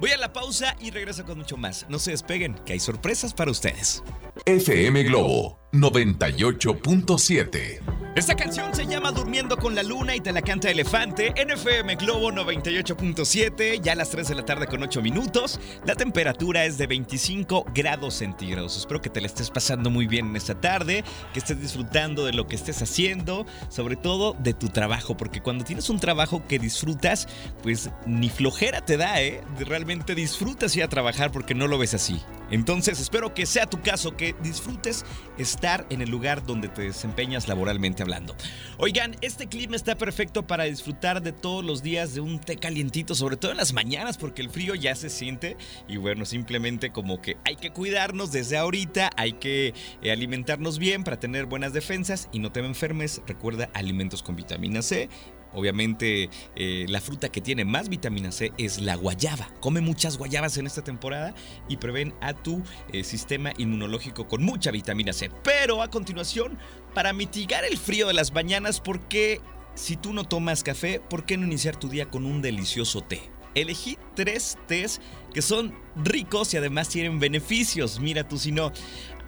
Voy 0.00 0.10
a 0.10 0.18
la 0.18 0.32
pausa 0.32 0.76
y 0.80 0.90
regreso 0.90 1.24
con 1.24 1.38
mucho 1.38 1.56
más. 1.56 1.86
No 1.88 1.98
se 1.98 2.12
despeguen, 2.12 2.54
que 2.64 2.74
hay 2.74 2.80
sorpresas 2.80 3.34
para 3.34 3.50
ustedes. 3.50 4.02
FM 4.44 5.02
Globo 5.04 5.65
98.7. 5.80 7.96
Esta 8.16 8.34
canción 8.34 8.74
se 8.74 8.86
llama 8.86 9.12
Durmiendo 9.12 9.58
con 9.58 9.74
la 9.74 9.82
Luna 9.82 10.16
y 10.16 10.20
te 10.20 10.32
la 10.32 10.40
canta 10.40 10.70
Elefante 10.70 11.34
en 11.36 11.50
FM 11.50 11.96
Globo 11.96 12.32
98.7, 12.32 13.82
ya 13.82 13.92
a 13.92 13.94
las 13.94 14.08
3 14.08 14.28
de 14.28 14.34
la 14.36 14.42
tarde 14.42 14.66
con 14.66 14.82
8 14.82 15.02
minutos. 15.02 15.60
La 15.84 15.96
temperatura 15.96 16.64
es 16.64 16.78
de 16.78 16.86
25 16.86 17.66
grados 17.74 18.14
centígrados. 18.14 18.78
Espero 18.78 19.02
que 19.02 19.10
te 19.10 19.20
la 19.20 19.26
estés 19.26 19.50
pasando 19.50 19.90
muy 19.90 20.06
bien 20.06 20.28
en 20.28 20.36
esta 20.36 20.58
tarde, 20.58 21.04
que 21.34 21.40
estés 21.40 21.60
disfrutando 21.60 22.24
de 22.24 22.32
lo 22.32 22.46
que 22.46 22.56
estés 22.56 22.80
haciendo, 22.80 23.44
sobre 23.68 23.96
todo 23.96 24.34
de 24.38 24.54
tu 24.54 24.70
trabajo, 24.70 25.18
porque 25.18 25.42
cuando 25.42 25.66
tienes 25.66 25.90
un 25.90 26.00
trabajo 26.00 26.42
que 26.48 26.58
disfrutas, 26.58 27.28
pues 27.62 27.90
ni 28.06 28.30
flojera 28.30 28.82
te 28.82 28.96
da, 28.96 29.20
¿eh? 29.20 29.42
Realmente 29.58 30.14
disfrutas 30.14 30.74
ir 30.74 30.84
a 30.84 30.88
trabajar 30.88 31.32
porque 31.32 31.54
no 31.54 31.68
lo 31.68 31.76
ves 31.76 31.92
así. 31.92 32.22
Entonces 32.50 33.00
espero 33.00 33.34
que 33.34 33.46
sea 33.46 33.66
tu 33.66 33.80
caso, 33.80 34.16
que 34.16 34.34
disfrutes 34.42 35.04
estar 35.38 35.86
en 35.90 36.00
el 36.02 36.10
lugar 36.10 36.44
donde 36.44 36.68
te 36.68 36.82
desempeñas 36.82 37.48
laboralmente 37.48 38.02
hablando. 38.02 38.36
Oigan, 38.78 39.16
este 39.20 39.46
clima 39.46 39.76
está 39.76 39.96
perfecto 39.96 40.46
para 40.46 40.64
disfrutar 40.64 41.22
de 41.22 41.32
todos 41.32 41.64
los 41.64 41.82
días 41.82 42.14
de 42.14 42.20
un 42.20 42.40
té 42.40 42.56
calientito, 42.56 43.14
sobre 43.14 43.36
todo 43.36 43.52
en 43.52 43.56
las 43.56 43.72
mañanas, 43.72 44.18
porque 44.18 44.42
el 44.42 44.50
frío 44.50 44.74
ya 44.74 44.94
se 44.94 45.10
siente 45.10 45.56
y 45.88 45.96
bueno, 45.96 46.24
simplemente 46.24 46.90
como 46.90 47.20
que 47.20 47.36
hay 47.44 47.56
que 47.56 47.70
cuidarnos 47.70 48.32
desde 48.32 48.56
ahorita, 48.56 49.10
hay 49.16 49.34
que 49.34 49.74
eh, 50.02 50.12
alimentarnos 50.12 50.78
bien 50.78 51.04
para 51.04 51.18
tener 51.18 51.46
buenas 51.46 51.72
defensas 51.72 52.28
y 52.32 52.38
no 52.38 52.52
te 52.52 52.60
enfermes. 52.66 53.22
Recuerda 53.26 53.70
alimentos 53.74 54.22
con 54.22 54.36
vitamina 54.36 54.82
C 54.82 55.08
Obviamente 55.56 56.28
eh, 56.54 56.84
la 56.88 57.00
fruta 57.00 57.30
que 57.30 57.40
tiene 57.40 57.64
más 57.64 57.88
vitamina 57.88 58.30
C 58.30 58.52
es 58.58 58.78
la 58.78 58.94
guayaba. 58.94 59.48
Come 59.60 59.80
muchas 59.80 60.18
guayabas 60.18 60.58
en 60.58 60.66
esta 60.66 60.84
temporada 60.84 61.34
y 61.66 61.78
prevén 61.78 62.14
a 62.20 62.34
tu 62.34 62.62
eh, 62.92 63.02
sistema 63.02 63.54
inmunológico 63.56 64.28
con 64.28 64.44
mucha 64.44 64.70
vitamina 64.70 65.14
C. 65.14 65.30
Pero 65.42 65.82
a 65.82 65.88
continuación, 65.88 66.58
para 66.94 67.14
mitigar 67.14 67.64
el 67.64 67.78
frío 67.78 68.06
de 68.06 68.12
las 68.12 68.34
mañanas, 68.34 68.80
¿por 68.80 69.00
qué 69.08 69.40
si 69.74 69.96
tú 69.96 70.12
no 70.12 70.24
tomas 70.24 70.62
café, 70.62 71.00
por 71.00 71.24
qué 71.24 71.38
no 71.38 71.46
iniciar 71.46 71.76
tu 71.76 71.88
día 71.88 72.10
con 72.10 72.26
un 72.26 72.42
delicioso 72.42 73.00
té? 73.00 73.22
Elegí 73.54 73.96
tres 74.14 74.58
tés 74.66 75.00
que 75.32 75.40
son 75.40 75.74
ricos 75.96 76.52
y 76.52 76.58
además 76.58 76.90
tienen 76.90 77.18
beneficios. 77.18 77.98
Mira 77.98 78.28
tú 78.28 78.36
si 78.36 78.52
no. 78.52 78.70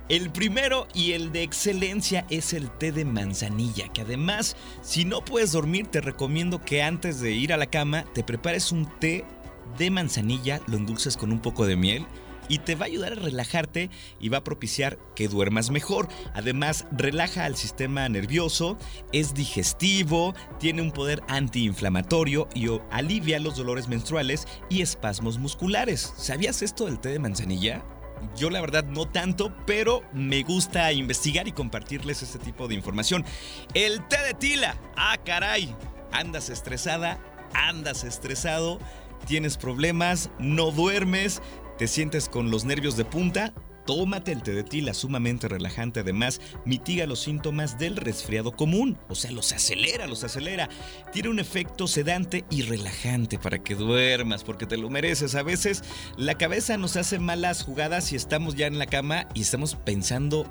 El 0.08 0.30
primero 0.30 0.88
y 0.94 1.12
el 1.12 1.32
de 1.32 1.42
excelencia 1.42 2.24
es 2.30 2.54
el 2.54 2.70
té 2.70 2.92
de 2.92 3.04
manzanilla, 3.04 3.88
que 3.88 4.00
además, 4.00 4.56
si 4.80 5.04
no 5.04 5.22
puedes 5.22 5.52
dormir, 5.52 5.86
te 5.88 6.00
recomiendo 6.00 6.64
que 6.64 6.82
antes 6.82 7.20
de 7.20 7.32
ir 7.32 7.52
a 7.52 7.58
la 7.58 7.66
cama 7.66 8.06
te 8.14 8.24
prepares 8.24 8.72
un 8.72 8.88
té 9.00 9.26
de 9.76 9.90
manzanilla, 9.90 10.62
lo 10.66 10.78
endulces 10.78 11.18
con 11.18 11.30
un 11.30 11.40
poco 11.40 11.66
de 11.66 11.76
miel 11.76 12.06
y 12.48 12.60
te 12.60 12.74
va 12.74 12.84
a 12.84 12.86
ayudar 12.86 13.12
a 13.12 13.16
relajarte 13.16 13.90
y 14.18 14.30
va 14.30 14.38
a 14.38 14.44
propiciar 14.44 14.98
que 15.14 15.28
duermas 15.28 15.70
mejor. 15.70 16.08
Además, 16.32 16.86
relaja 16.90 17.44
al 17.44 17.56
sistema 17.56 18.08
nervioso, 18.08 18.78
es 19.12 19.34
digestivo, 19.34 20.34
tiene 20.58 20.80
un 20.80 20.90
poder 20.90 21.22
antiinflamatorio 21.28 22.48
y 22.54 22.68
alivia 22.90 23.40
los 23.40 23.58
dolores 23.58 23.88
menstruales 23.88 24.48
y 24.70 24.80
espasmos 24.80 25.36
musculares. 25.38 26.14
¿Sabías 26.16 26.62
esto 26.62 26.86
del 26.86 26.98
té 26.98 27.10
de 27.10 27.18
manzanilla? 27.18 27.84
Yo 28.36 28.50
la 28.50 28.60
verdad 28.60 28.84
no 28.84 29.06
tanto, 29.06 29.54
pero 29.66 30.02
me 30.12 30.42
gusta 30.42 30.92
investigar 30.92 31.48
y 31.48 31.52
compartirles 31.52 32.22
este 32.22 32.38
tipo 32.38 32.68
de 32.68 32.74
información. 32.74 33.24
El 33.74 34.06
té 34.08 34.18
de 34.22 34.34
tila. 34.34 34.76
Ah, 34.96 35.16
caray. 35.24 35.74
Andas 36.12 36.48
estresada, 36.48 37.18
andas 37.52 38.04
estresado, 38.04 38.78
tienes 39.26 39.56
problemas, 39.56 40.30
no 40.38 40.70
duermes, 40.70 41.42
te 41.76 41.86
sientes 41.86 42.28
con 42.28 42.50
los 42.50 42.64
nervios 42.64 42.96
de 42.96 43.04
punta. 43.04 43.52
Tómate 43.88 44.32
el 44.32 44.42
té 44.42 44.52
de 44.52 44.64
tila, 44.64 44.92
sumamente 44.92 45.48
relajante. 45.48 46.00
Además, 46.00 46.42
mitiga 46.66 47.06
los 47.06 47.20
síntomas 47.20 47.78
del 47.78 47.96
resfriado 47.96 48.52
común. 48.52 48.98
O 49.08 49.14
sea, 49.14 49.30
los 49.30 49.50
acelera, 49.52 50.06
los 50.06 50.24
acelera. 50.24 50.68
Tiene 51.10 51.30
un 51.30 51.38
efecto 51.38 51.86
sedante 51.86 52.44
y 52.50 52.60
relajante 52.60 53.38
para 53.38 53.60
que 53.60 53.74
duermas, 53.74 54.44
porque 54.44 54.66
te 54.66 54.76
lo 54.76 54.90
mereces. 54.90 55.34
A 55.36 55.42
veces 55.42 55.82
la 56.18 56.34
cabeza 56.36 56.76
nos 56.76 56.96
hace 56.98 57.18
malas 57.18 57.62
jugadas 57.62 58.12
y 58.12 58.16
estamos 58.16 58.56
ya 58.56 58.66
en 58.66 58.78
la 58.78 58.84
cama 58.84 59.26
y 59.32 59.40
estamos 59.40 59.74
pensando 59.74 60.46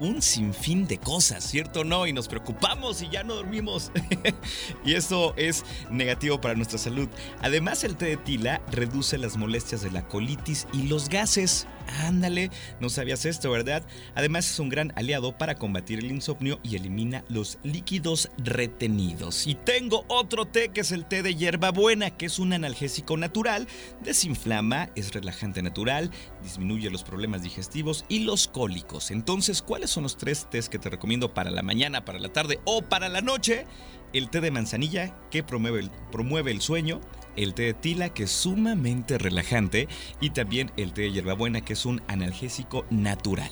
un 0.00 0.22
sinfín 0.22 0.86
de 0.86 0.98
cosas, 0.98 1.44
¿cierto 1.44 1.80
o 1.80 1.84
no? 1.84 2.06
Y 2.06 2.12
nos 2.12 2.28
preocupamos 2.28 3.02
y 3.02 3.08
ya 3.08 3.22
no 3.22 3.34
dormimos. 3.34 3.90
y 4.84 4.94
eso 4.94 5.34
es 5.36 5.64
negativo 5.90 6.40
para 6.40 6.54
nuestra 6.54 6.78
salud. 6.78 7.08
Además, 7.40 7.84
el 7.84 7.96
té 7.96 8.06
de 8.06 8.16
tila 8.16 8.62
reduce 8.70 9.18
las 9.18 9.36
molestias 9.36 9.82
de 9.82 9.90
la 9.90 10.06
colitis 10.08 10.66
y 10.72 10.84
los 10.84 11.08
gases. 11.08 11.66
Ándale, 12.04 12.50
no 12.80 12.88
sabías 12.88 13.24
esto, 13.26 13.50
¿verdad? 13.50 13.84
Además 14.14 14.50
es 14.50 14.58
un 14.58 14.68
gran 14.68 14.92
aliado 14.96 15.36
para 15.36 15.56
combatir 15.56 15.98
el 15.98 16.10
insomnio 16.10 16.60
y 16.62 16.76
elimina 16.76 17.24
los 17.28 17.58
líquidos 17.62 18.30
retenidos. 18.38 19.46
Y 19.46 19.54
tengo 19.54 20.04
otro 20.08 20.46
té 20.46 20.68
que 20.68 20.82
es 20.82 20.92
el 20.92 21.04
té 21.04 21.22
de 21.22 21.34
hierbabuena, 21.34 22.10
que 22.10 22.26
es 22.26 22.38
un 22.38 22.52
analgésico 22.52 23.16
natural, 23.16 23.66
desinflama, 24.02 24.90
es 24.94 25.12
relajante 25.12 25.62
natural, 25.62 26.10
disminuye 26.42 26.90
los 26.90 27.02
problemas 27.02 27.42
digestivos 27.42 28.04
y 28.08 28.20
los 28.20 28.48
cólicos. 28.48 29.10
Entonces, 29.10 29.60
¿cuáles 29.60 29.90
son 29.92 30.02
los 30.02 30.16
tres 30.16 30.48
tés 30.50 30.68
que 30.68 30.78
te 30.78 30.90
recomiendo 30.90 31.34
para 31.34 31.50
la 31.50 31.62
mañana, 31.62 32.04
para 32.04 32.18
la 32.18 32.30
tarde 32.30 32.60
o 32.64 32.82
para 32.82 33.08
la 33.08 33.20
noche? 33.20 33.66
El 34.12 34.28
té 34.28 34.40
de 34.40 34.50
manzanilla, 34.50 35.14
que 35.30 35.42
promueve 35.42 35.80
el, 35.80 35.90
promueve 36.10 36.50
el 36.50 36.60
sueño, 36.60 37.00
el 37.36 37.54
té 37.54 37.62
de 37.62 37.74
tila, 37.74 38.08
que 38.10 38.24
es 38.24 38.30
sumamente 38.30 39.18
relajante, 39.18 39.88
y 40.20 40.30
también 40.30 40.70
el 40.76 40.92
té 40.92 41.02
de 41.02 41.12
hierbabuena, 41.12 41.62
que 41.62 41.72
es 41.72 41.86
un 41.86 42.02
analgésico 42.08 42.84
natural. 42.90 43.50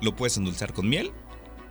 Lo 0.00 0.16
puedes 0.16 0.36
endulzar 0.36 0.72
con 0.72 0.88
miel 0.88 1.12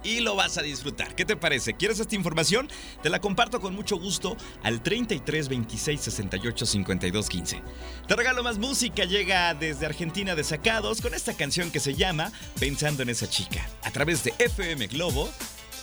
y 0.04 0.20
lo 0.20 0.36
vas 0.36 0.58
a 0.58 0.62
disfrutar. 0.62 1.16
¿Qué 1.16 1.26
te 1.26 1.36
parece? 1.36 1.74
¿Quieres 1.74 2.00
esta 2.00 2.16
información? 2.16 2.70
Te 3.02 3.10
la 3.10 3.20
comparto 3.20 3.60
con 3.60 3.76
mucho 3.76 3.98
gusto 3.98 4.38
al 4.64 4.82
33 4.82 5.50
26 5.50 6.02
68 6.02 6.66
52 6.66 7.30
15. 7.30 7.62
Te 8.08 8.16
regalo 8.16 8.44
más 8.44 8.58
música, 8.58 9.06
llega 9.06 9.54
desde 9.54 9.86
Argentina 9.86 10.36
de 10.36 10.44
Sacados 10.44 11.02
con 11.02 11.14
esta 11.14 11.34
canción 11.34 11.72
que 11.72 11.80
se 11.80 11.94
llama 11.94 12.32
Pensando 12.60 13.04
en 13.04 13.10
esa 13.10 13.30
chica, 13.30 13.68
a 13.84 13.92
través 13.92 14.24
de 14.24 14.34
FM 14.40 14.88
Globo 14.88 15.30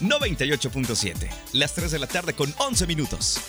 98.7. 0.00 1.28
Las 1.52 1.74
3 1.74 1.92
de 1.92 1.98
la 1.98 2.06
tarde 2.06 2.34
con 2.34 2.54
11 2.58 2.86
minutos. 2.86 3.40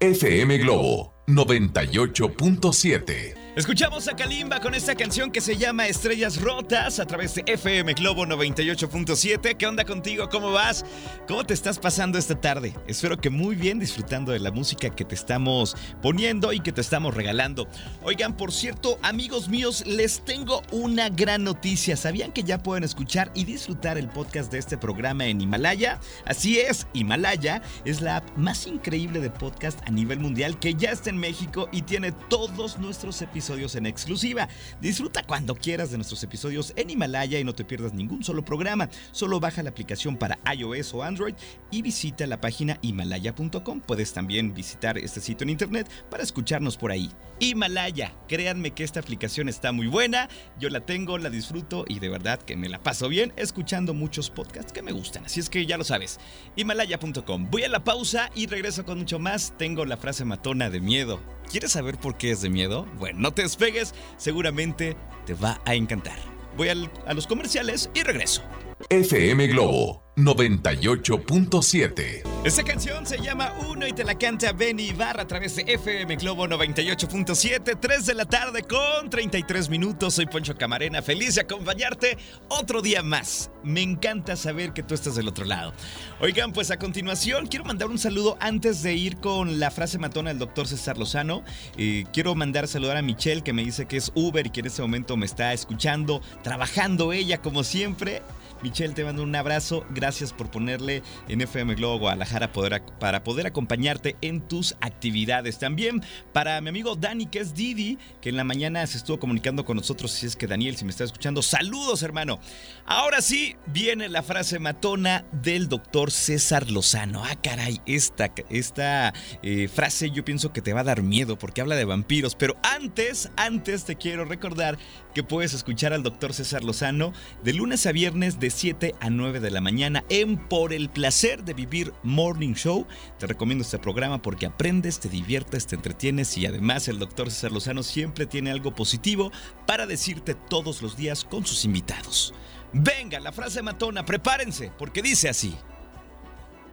FM 0.00 0.58
Globo 0.58 1.14
98.7. 1.26 3.43
Escuchamos 3.56 4.08
a 4.08 4.16
Kalimba 4.16 4.58
con 4.58 4.74
esta 4.74 4.96
canción 4.96 5.30
que 5.30 5.40
se 5.40 5.56
llama 5.56 5.86
Estrellas 5.86 6.40
Rotas 6.40 6.98
a 6.98 7.06
través 7.06 7.36
de 7.36 7.44
FM 7.46 7.94
Globo 7.94 8.26
98.7. 8.26 9.56
¿Qué 9.56 9.66
onda 9.68 9.84
contigo? 9.84 10.28
¿Cómo 10.28 10.50
vas? 10.50 10.84
¿Cómo 11.28 11.44
te 11.44 11.54
estás 11.54 11.78
pasando 11.78 12.18
esta 12.18 12.34
tarde? 12.34 12.74
Espero 12.88 13.16
que 13.16 13.30
muy 13.30 13.54
bien 13.54 13.78
disfrutando 13.78 14.32
de 14.32 14.40
la 14.40 14.50
música 14.50 14.90
que 14.90 15.04
te 15.04 15.14
estamos 15.14 15.76
poniendo 16.02 16.52
y 16.52 16.58
que 16.58 16.72
te 16.72 16.80
estamos 16.80 17.14
regalando. 17.14 17.68
Oigan, 18.02 18.36
por 18.36 18.50
cierto, 18.50 18.98
amigos 19.02 19.48
míos, 19.48 19.84
les 19.86 20.24
tengo 20.24 20.60
una 20.72 21.08
gran 21.08 21.44
noticia. 21.44 21.96
¿Sabían 21.96 22.32
que 22.32 22.42
ya 22.42 22.58
pueden 22.58 22.82
escuchar 22.82 23.30
y 23.36 23.44
disfrutar 23.44 23.98
el 23.98 24.08
podcast 24.08 24.50
de 24.50 24.58
este 24.58 24.78
programa 24.78 25.26
en 25.26 25.40
Himalaya? 25.40 26.00
Así 26.24 26.58
es, 26.58 26.88
Himalaya 26.92 27.62
es 27.84 28.00
la 28.00 28.16
app 28.16 28.36
más 28.36 28.66
increíble 28.66 29.20
de 29.20 29.30
podcast 29.30 29.78
a 29.86 29.92
nivel 29.92 30.18
mundial 30.18 30.58
que 30.58 30.74
ya 30.74 30.90
está 30.90 31.10
en 31.10 31.18
México 31.18 31.68
y 31.70 31.82
tiene 31.82 32.10
todos 32.10 32.78
nuestros 32.78 33.22
episodios 33.22 33.43
en 33.50 33.86
exclusiva. 33.86 34.48
Disfruta 34.80 35.22
cuando 35.22 35.54
quieras 35.54 35.90
de 35.90 35.98
nuestros 35.98 36.22
episodios 36.22 36.72
en 36.76 36.88
Himalaya 36.88 37.38
y 37.38 37.44
no 37.44 37.54
te 37.54 37.64
pierdas 37.64 37.92
ningún 37.92 38.24
solo 38.24 38.42
programa. 38.44 38.88
Solo 39.12 39.38
baja 39.38 39.62
la 39.62 39.70
aplicación 39.70 40.16
para 40.16 40.38
iOS 40.56 40.94
o 40.94 41.02
Android 41.02 41.34
y 41.70 41.82
visita 41.82 42.26
la 42.26 42.40
página 42.40 42.78
himalaya.com. 42.80 43.80
Puedes 43.80 44.14
también 44.14 44.54
visitar 44.54 44.96
este 44.96 45.20
sitio 45.20 45.44
en 45.44 45.50
internet 45.50 45.90
para 46.10 46.22
escucharnos 46.22 46.78
por 46.78 46.90
ahí. 46.90 47.10
Himalaya, 47.38 48.14
créanme 48.28 48.70
que 48.70 48.84
esta 48.84 49.00
aplicación 49.00 49.48
está 49.48 49.72
muy 49.72 49.88
buena. 49.88 50.28
Yo 50.58 50.70
la 50.70 50.80
tengo, 50.80 51.18
la 51.18 51.28
disfruto 51.28 51.84
y 51.86 51.98
de 51.98 52.08
verdad 52.08 52.40
que 52.40 52.56
me 52.56 52.68
la 52.70 52.82
paso 52.82 53.08
bien 53.08 53.34
escuchando 53.36 53.92
muchos 53.92 54.30
podcasts 54.30 54.72
que 54.72 54.82
me 54.82 54.92
gustan. 54.92 55.26
Así 55.26 55.40
es 55.40 55.50
que 55.50 55.66
ya 55.66 55.76
lo 55.76 55.84
sabes. 55.84 56.18
Himalaya.com. 56.56 57.50
Voy 57.50 57.64
a 57.64 57.68
la 57.68 57.84
pausa 57.84 58.30
y 58.34 58.46
regreso 58.46 58.86
con 58.86 58.98
mucho 58.98 59.18
más. 59.18 59.52
Tengo 59.58 59.84
la 59.84 59.98
frase 59.98 60.24
matona 60.24 60.70
de 60.70 60.80
miedo. 60.80 61.20
¿Quieres 61.50 61.72
saber 61.72 61.98
por 61.98 62.16
qué 62.16 62.30
es 62.30 62.42
de 62.42 62.50
miedo? 62.50 62.86
Bueno, 62.98 63.20
no 63.20 63.34
te 63.34 63.42
despegues, 63.42 63.94
seguramente 64.16 64.96
te 65.26 65.34
va 65.34 65.60
a 65.64 65.74
encantar. 65.74 66.18
Voy 66.56 66.68
a 66.68 67.14
los 67.14 67.26
comerciales 67.26 67.90
y 67.94 68.02
regreso. 68.02 68.42
FM 68.90 69.48
Globo 69.48 70.03
98.7. 70.16 72.22
Esta 72.44 72.62
canción 72.62 73.04
se 73.04 73.18
llama 73.18 73.52
Uno 73.68 73.84
y 73.84 73.92
te 73.92 74.04
la 74.04 74.16
canta 74.16 74.52
Benny 74.52 74.90
Ibarra 74.90 75.22
a 75.22 75.26
través 75.26 75.56
de 75.56 75.64
FM 75.66 76.14
Globo 76.16 76.46
98.7, 76.46 77.76
3 77.80 78.06
de 78.06 78.14
la 78.14 78.24
tarde 78.24 78.62
con 78.62 79.10
33 79.10 79.68
minutos. 79.68 80.14
Soy 80.14 80.26
Poncho 80.26 80.54
Camarena, 80.54 81.02
feliz 81.02 81.34
de 81.34 81.40
acompañarte 81.40 82.16
otro 82.48 82.80
día 82.80 83.02
más. 83.02 83.50
Me 83.64 83.82
encanta 83.82 84.36
saber 84.36 84.72
que 84.72 84.84
tú 84.84 84.94
estás 84.94 85.16
del 85.16 85.26
otro 85.26 85.46
lado. 85.46 85.72
Oigan, 86.20 86.52
pues 86.52 86.70
a 86.70 86.78
continuación 86.78 87.48
quiero 87.48 87.64
mandar 87.64 87.88
un 87.88 87.98
saludo 87.98 88.36
antes 88.38 88.84
de 88.84 88.94
ir 88.94 89.16
con 89.16 89.58
la 89.58 89.72
frase 89.72 89.98
matona 89.98 90.30
del 90.30 90.38
doctor 90.38 90.68
César 90.68 90.96
Lozano. 90.96 91.42
Eh, 91.76 92.04
quiero 92.12 92.36
mandar 92.36 92.68
saludar 92.68 92.98
a 92.98 93.02
Michelle 93.02 93.42
que 93.42 93.52
me 93.52 93.64
dice 93.64 93.86
que 93.86 93.96
es 93.96 94.12
Uber 94.14 94.46
y 94.46 94.50
que 94.50 94.60
en 94.60 94.66
este 94.66 94.82
momento 94.82 95.16
me 95.16 95.26
está 95.26 95.52
escuchando, 95.52 96.22
trabajando 96.44 97.12
ella 97.12 97.38
como 97.38 97.64
siempre. 97.64 98.22
Michelle, 98.62 98.94
te 98.94 99.04
mando 99.04 99.22
un 99.22 99.34
abrazo. 99.34 99.84
Gracias 99.90 100.32
por 100.32 100.50
ponerle 100.50 101.02
en 101.28 101.40
FM 101.40 101.74
Globo 101.74 101.98
Guadalajara 101.98 102.52
para 102.52 103.24
poder 103.24 103.46
acompañarte 103.46 104.16
en 104.20 104.40
tus 104.40 104.74
actividades. 104.80 105.58
También 105.58 106.02
para 106.32 106.60
mi 106.60 106.68
amigo 106.68 106.96
Dani, 106.96 107.26
que 107.26 107.40
es 107.40 107.54
Didi, 107.54 107.98
que 108.20 108.30
en 108.30 108.36
la 108.36 108.44
mañana 108.44 108.86
se 108.86 108.98
estuvo 108.98 109.18
comunicando 109.18 109.64
con 109.64 109.76
nosotros. 109.76 110.12
Si 110.12 110.26
es 110.26 110.36
que 110.36 110.46
Daniel, 110.46 110.76
si 110.76 110.84
me 110.84 110.90
está 110.90 111.04
escuchando, 111.04 111.42
saludos, 111.42 112.02
hermano. 112.02 112.40
Ahora 112.86 113.20
sí, 113.20 113.56
viene 113.66 114.08
la 114.08 114.22
frase 114.22 114.58
matona 114.58 115.24
del 115.32 115.68
doctor 115.68 116.10
César 116.10 116.70
Lozano. 116.70 117.24
Ah, 117.24 117.36
caray, 117.42 117.80
esta, 117.86 118.32
esta 118.50 119.12
eh, 119.42 119.68
frase 119.68 120.10
yo 120.10 120.24
pienso 120.24 120.52
que 120.52 120.62
te 120.62 120.72
va 120.72 120.80
a 120.80 120.84
dar 120.84 121.02
miedo 121.02 121.38
porque 121.38 121.60
habla 121.60 121.76
de 121.76 121.84
vampiros. 121.84 122.34
Pero 122.34 122.56
antes, 122.62 123.30
antes 123.36 123.84
te 123.84 123.96
quiero 123.96 124.24
recordar 124.24 124.78
que 125.14 125.22
puedes 125.22 125.54
escuchar 125.54 125.92
al 125.92 126.02
doctor 126.02 126.34
César 126.34 126.64
Lozano 126.64 127.12
de 127.42 127.52
lunes 127.52 127.86
a 127.86 127.92
viernes 127.92 128.40
de 128.40 128.43
7 128.50 128.94
a 129.00 129.10
9 129.10 129.40
de 129.40 129.50
la 129.50 129.60
mañana 129.60 130.04
en 130.08 130.36
Por 130.36 130.72
el 130.72 130.88
placer 130.88 131.44
de 131.44 131.54
vivir 131.54 131.92
Morning 132.02 132.54
Show. 132.54 132.86
Te 133.18 133.26
recomiendo 133.26 133.62
este 133.62 133.78
programa 133.78 134.20
porque 134.22 134.46
aprendes, 134.46 135.00
te 135.00 135.08
diviertes, 135.08 135.66
te 135.66 135.76
entretienes 135.76 136.36
y 136.36 136.46
además 136.46 136.88
el 136.88 136.98
doctor 136.98 137.30
César 137.30 137.52
Lozano 137.52 137.82
siempre 137.82 138.26
tiene 138.26 138.50
algo 138.50 138.74
positivo 138.74 139.30
para 139.66 139.86
decirte 139.86 140.34
todos 140.34 140.82
los 140.82 140.96
días 140.96 141.24
con 141.24 141.46
sus 141.46 141.64
invitados. 141.64 142.34
Venga, 142.72 143.20
la 143.20 143.32
frase 143.32 143.62
matona, 143.62 144.04
prepárense 144.04 144.72
porque 144.78 145.02
dice 145.02 145.28
así. 145.28 145.56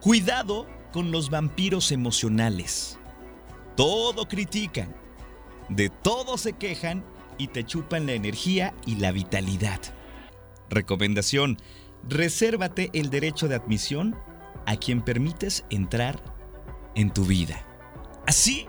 Cuidado 0.00 0.66
con 0.92 1.10
los 1.10 1.30
vampiros 1.30 1.92
emocionales. 1.92 2.98
Todo 3.76 4.26
critican, 4.28 4.94
de 5.68 5.88
todo 5.88 6.36
se 6.38 6.52
quejan 6.54 7.04
y 7.38 7.48
te 7.48 7.64
chupan 7.64 8.06
la 8.06 8.12
energía 8.12 8.74
y 8.84 8.96
la 8.96 9.12
vitalidad. 9.12 9.80
Recomendación, 10.72 11.58
resérvate 12.08 12.90
el 12.94 13.10
derecho 13.10 13.46
de 13.46 13.56
admisión 13.56 14.16
a 14.64 14.76
quien 14.76 15.02
permites 15.02 15.64
entrar 15.68 16.22
en 16.94 17.12
tu 17.12 17.24
vida. 17.26 17.62
Así 18.26 18.66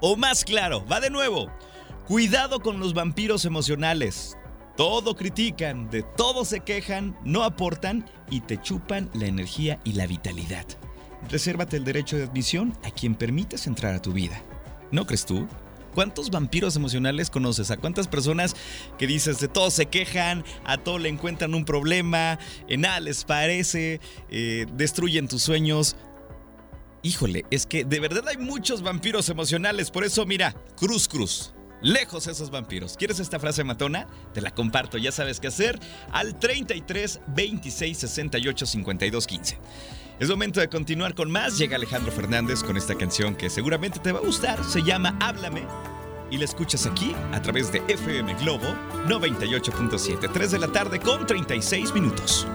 o 0.00 0.16
más 0.16 0.44
claro, 0.44 0.86
va 0.86 1.00
de 1.00 1.10
nuevo. 1.10 1.50
Cuidado 2.06 2.60
con 2.60 2.78
los 2.78 2.94
vampiros 2.94 3.44
emocionales. 3.44 4.36
Todo 4.76 5.16
critican, 5.16 5.90
de 5.90 6.02
todo 6.02 6.44
se 6.44 6.60
quejan, 6.60 7.18
no 7.24 7.42
aportan 7.42 8.08
y 8.30 8.42
te 8.42 8.60
chupan 8.60 9.10
la 9.14 9.26
energía 9.26 9.80
y 9.82 9.94
la 9.94 10.06
vitalidad. 10.06 10.66
Resérvate 11.28 11.76
el 11.76 11.84
derecho 11.84 12.16
de 12.16 12.24
admisión 12.24 12.78
a 12.84 12.90
quien 12.90 13.16
permites 13.16 13.66
entrar 13.66 13.94
a 13.94 14.02
tu 14.02 14.12
vida. 14.12 14.40
¿No 14.92 15.06
crees 15.06 15.26
tú? 15.26 15.48
¿Cuántos 15.96 16.28
vampiros 16.28 16.76
emocionales 16.76 17.30
conoces? 17.30 17.70
¿A 17.70 17.78
cuántas 17.78 18.06
personas 18.06 18.54
que 18.98 19.06
dices 19.06 19.40
de 19.40 19.48
todo 19.48 19.70
se 19.70 19.86
quejan, 19.86 20.44
a 20.66 20.76
todo 20.76 20.98
le 20.98 21.08
encuentran 21.08 21.54
un 21.54 21.64
problema, 21.64 22.38
en 22.68 22.82
nada 22.82 23.00
les 23.00 23.24
parece, 23.24 24.02
eh, 24.28 24.66
destruyen 24.74 25.26
tus 25.26 25.42
sueños? 25.42 25.96
Híjole, 27.02 27.46
es 27.50 27.64
que 27.64 27.86
de 27.86 27.98
verdad 27.98 28.28
hay 28.28 28.36
muchos 28.36 28.82
vampiros 28.82 29.30
emocionales, 29.30 29.90
por 29.90 30.04
eso 30.04 30.26
mira, 30.26 30.54
cruz 30.76 31.08
cruz. 31.08 31.54
Lejos 31.80 32.26
esos 32.26 32.50
vampiros. 32.50 32.98
¿Quieres 32.98 33.18
esta 33.18 33.38
frase 33.38 33.64
matona? 33.64 34.06
Te 34.34 34.42
la 34.42 34.50
comparto, 34.50 34.98
ya 34.98 35.12
sabes 35.12 35.40
qué 35.40 35.46
hacer. 35.46 35.80
Al 36.12 36.38
33 36.38 37.20
26 37.28 37.96
68 37.96 38.66
52 38.66 39.26
15. 39.26 39.58
Es 40.18 40.30
momento 40.30 40.60
de 40.60 40.68
continuar 40.68 41.14
con 41.14 41.30
más. 41.30 41.58
Llega 41.58 41.76
Alejandro 41.76 42.10
Fernández 42.10 42.62
con 42.62 42.78
esta 42.78 42.94
canción 42.94 43.34
que 43.34 43.50
seguramente 43.50 43.98
te 43.98 44.12
va 44.12 44.18
a 44.18 44.22
gustar. 44.22 44.64
Se 44.64 44.82
llama 44.82 45.14
Háblame. 45.20 45.64
Y 46.30 46.38
la 46.38 46.44
escuchas 46.46 46.86
aquí 46.86 47.14
a 47.32 47.42
través 47.42 47.70
de 47.70 47.82
FM 47.86 48.34
Globo 48.36 48.66
98.7. 49.06 50.30
3 50.32 50.50
de 50.52 50.58
la 50.58 50.68
tarde 50.68 51.00
con 51.00 51.26
36 51.26 51.92
minutos. 51.92 52.46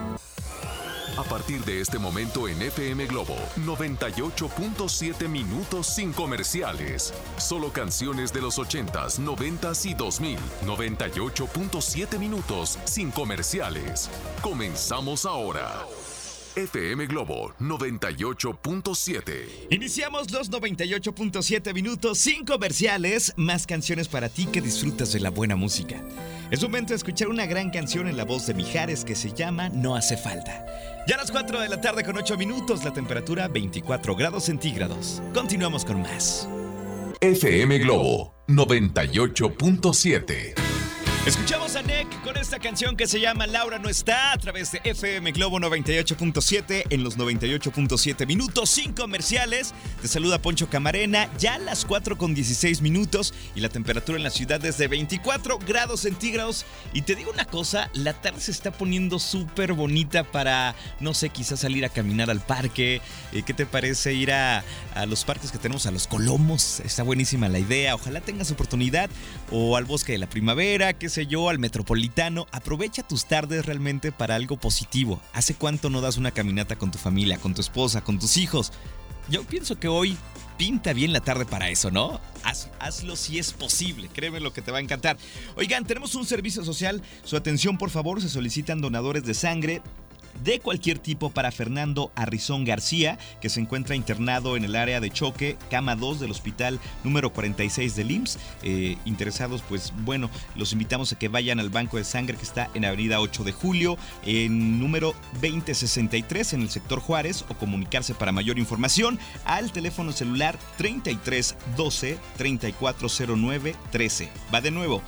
A 1.16 1.22
partir 1.22 1.64
de 1.64 1.80
este 1.80 2.00
momento 2.00 2.48
en 2.48 2.60
FM 2.60 3.06
Globo 3.06 3.36
98.7 3.58 5.28
minutos 5.28 5.86
sin 5.86 6.12
comerciales. 6.12 7.14
Solo 7.36 7.72
canciones 7.72 8.32
de 8.32 8.40
los 8.40 8.58
80s, 8.58 9.20
90s 9.20 9.88
y 9.88 9.94
2000. 9.94 10.36
98.7 10.66 12.18
minutos 12.18 12.76
sin 12.86 13.12
comerciales. 13.12 14.10
Comenzamos 14.42 15.24
ahora. 15.26 15.86
FM 16.54 17.06
Globo 17.06 17.54
98.7. 17.60 19.68
Iniciamos 19.70 20.30
los 20.30 20.50
98.7 20.50 21.72
minutos 21.72 22.18
sin 22.18 22.44
comerciales, 22.44 23.32
más 23.36 23.66
canciones 23.66 24.08
para 24.08 24.28
ti 24.28 24.44
que 24.44 24.60
disfrutas 24.60 25.14
de 25.14 25.20
la 25.20 25.30
buena 25.30 25.56
música. 25.56 26.04
Es 26.50 26.62
momento 26.62 26.90
de 26.90 26.96
escuchar 26.96 27.28
una 27.28 27.46
gran 27.46 27.70
canción 27.70 28.06
en 28.06 28.18
la 28.18 28.26
voz 28.26 28.46
de 28.46 28.52
Mijares 28.52 29.02
que 29.02 29.14
se 29.14 29.32
llama 29.32 29.70
No 29.70 29.96
hace 29.96 30.18
falta. 30.18 30.66
Ya 31.08 31.14
a 31.14 31.18
las 31.18 31.30
4 31.30 31.58
de 31.58 31.70
la 31.70 31.80
tarde 31.80 32.04
con 32.04 32.18
8 32.18 32.36
minutos, 32.36 32.84
la 32.84 32.92
temperatura 32.92 33.48
24 33.48 34.14
grados 34.14 34.44
centígrados. 34.44 35.22
Continuamos 35.32 35.86
con 35.86 36.02
más. 36.02 36.46
FM 37.20 37.78
Globo 37.78 38.34
98.7. 38.48 40.61
Escuchamos 41.24 41.76
a 41.76 41.82
Nick 41.82 42.20
con 42.24 42.36
esta 42.36 42.58
canción 42.58 42.96
que 42.96 43.06
se 43.06 43.20
llama 43.20 43.46
Laura 43.46 43.78
no 43.78 43.88
está 43.88 44.32
a 44.32 44.38
través 44.38 44.72
de 44.72 44.80
FM 44.82 45.30
Globo 45.30 45.60
98.7 45.60 46.86
en 46.90 47.04
los 47.04 47.16
98.7 47.16 48.26
minutos 48.26 48.68
sin 48.68 48.92
comerciales. 48.92 49.72
Te 50.00 50.08
saluda 50.08 50.42
Poncho 50.42 50.68
Camarena, 50.68 51.30
ya 51.38 51.54
a 51.54 51.58
las 51.60 51.84
4 51.84 52.18
con 52.18 52.34
16 52.34 52.80
minutos 52.82 53.34
y 53.54 53.60
la 53.60 53.68
temperatura 53.68 54.18
en 54.18 54.24
la 54.24 54.30
ciudad 54.30 54.64
es 54.64 54.78
de 54.78 54.88
24 54.88 55.60
grados 55.60 56.00
centígrados. 56.00 56.66
Y 56.92 57.02
te 57.02 57.14
digo 57.14 57.30
una 57.30 57.44
cosa, 57.44 57.88
la 57.94 58.14
tarde 58.14 58.40
se 58.40 58.50
está 58.50 58.72
poniendo 58.72 59.20
súper 59.20 59.74
bonita 59.74 60.24
para, 60.24 60.74
no 60.98 61.14
sé, 61.14 61.28
quizás 61.28 61.60
salir 61.60 61.84
a 61.84 61.88
caminar 61.88 62.30
al 62.30 62.40
parque. 62.40 63.00
Eh, 63.32 63.44
¿Qué 63.46 63.54
te 63.54 63.64
parece 63.64 64.12
ir 64.12 64.32
a, 64.32 64.64
a 64.96 65.06
los 65.06 65.24
parques 65.24 65.52
que 65.52 65.58
tenemos, 65.58 65.86
a 65.86 65.92
los 65.92 66.08
Colomos? 66.08 66.80
Está 66.80 67.04
buenísima 67.04 67.48
la 67.48 67.60
idea. 67.60 67.94
Ojalá 67.94 68.20
tengas 68.22 68.50
oportunidad 68.50 69.08
o 69.52 69.76
al 69.76 69.84
Bosque 69.84 70.10
de 70.10 70.18
la 70.18 70.28
Primavera, 70.28 70.92
que 70.94 71.11
sé 71.12 71.26
yo, 71.26 71.50
al 71.50 71.58
Metropolitano, 71.58 72.46
aprovecha 72.52 73.06
tus 73.06 73.26
tardes 73.26 73.66
realmente 73.66 74.12
para 74.12 74.34
algo 74.34 74.56
positivo. 74.56 75.20
¿Hace 75.34 75.54
cuánto 75.54 75.90
no 75.90 76.00
das 76.00 76.16
una 76.16 76.30
caminata 76.30 76.76
con 76.76 76.90
tu 76.90 76.96
familia, 76.96 77.36
con 77.36 77.52
tu 77.52 77.60
esposa, 77.60 78.02
con 78.02 78.18
tus 78.18 78.38
hijos? 78.38 78.72
Yo 79.28 79.44
pienso 79.44 79.78
que 79.78 79.88
hoy 79.88 80.16
pinta 80.56 80.94
bien 80.94 81.12
la 81.12 81.20
tarde 81.20 81.44
para 81.44 81.68
eso, 81.68 81.90
¿no? 81.90 82.18
hazlo 82.78 83.14
si 83.14 83.38
es 83.38 83.52
posible. 83.52 84.08
Créeme 84.08 84.40
lo 84.40 84.52
que 84.52 84.62
te 84.62 84.72
va 84.72 84.78
a 84.78 84.80
encantar. 84.80 85.18
Oigan, 85.54 85.84
tenemos 85.84 86.14
un 86.14 86.24
servicio 86.24 86.64
social. 86.64 87.02
Su 87.24 87.36
atención, 87.36 87.76
por 87.76 87.90
favor, 87.90 88.22
se 88.22 88.30
solicitan 88.30 88.80
donadores 88.80 89.24
de 89.24 89.34
sangre 89.34 89.82
de 90.44 90.60
cualquier 90.60 90.98
tipo 90.98 91.30
para 91.30 91.50
Fernando 91.52 92.12
Arrizón 92.14 92.64
García, 92.64 93.18
que 93.40 93.48
se 93.48 93.60
encuentra 93.60 93.96
internado 93.96 94.56
en 94.56 94.64
el 94.64 94.76
área 94.76 95.00
de 95.00 95.10
choque, 95.10 95.56
cama 95.70 95.96
2 95.96 96.20
del 96.20 96.30
hospital 96.30 96.80
número 97.04 97.32
46 97.32 97.96
del 97.96 98.10
IMSS. 98.10 98.38
Eh, 98.62 98.96
interesados, 99.04 99.62
pues 99.68 99.92
bueno, 100.04 100.30
los 100.56 100.72
invitamos 100.72 101.12
a 101.12 101.18
que 101.18 101.28
vayan 101.28 101.60
al 101.60 101.70
banco 101.70 101.96
de 101.96 102.04
sangre 102.04 102.36
que 102.36 102.44
está 102.44 102.70
en 102.74 102.84
Avenida 102.84 103.20
8 103.20 103.44
de 103.44 103.52
Julio, 103.52 103.96
en 104.24 104.78
número 104.78 105.14
2063 105.40 106.52
en 106.54 106.62
el 106.62 106.70
sector 106.70 107.00
Juárez, 107.00 107.44
o 107.48 107.54
comunicarse 107.54 108.14
para 108.14 108.32
mayor 108.32 108.58
información 108.58 109.18
al 109.44 109.72
teléfono 109.72 110.12
celular 110.12 110.58
3312 110.76 112.18
3409 112.36 113.76
13. 113.90 114.28
Va 114.52 114.60
de 114.60 114.70
nuevo. 114.70 115.02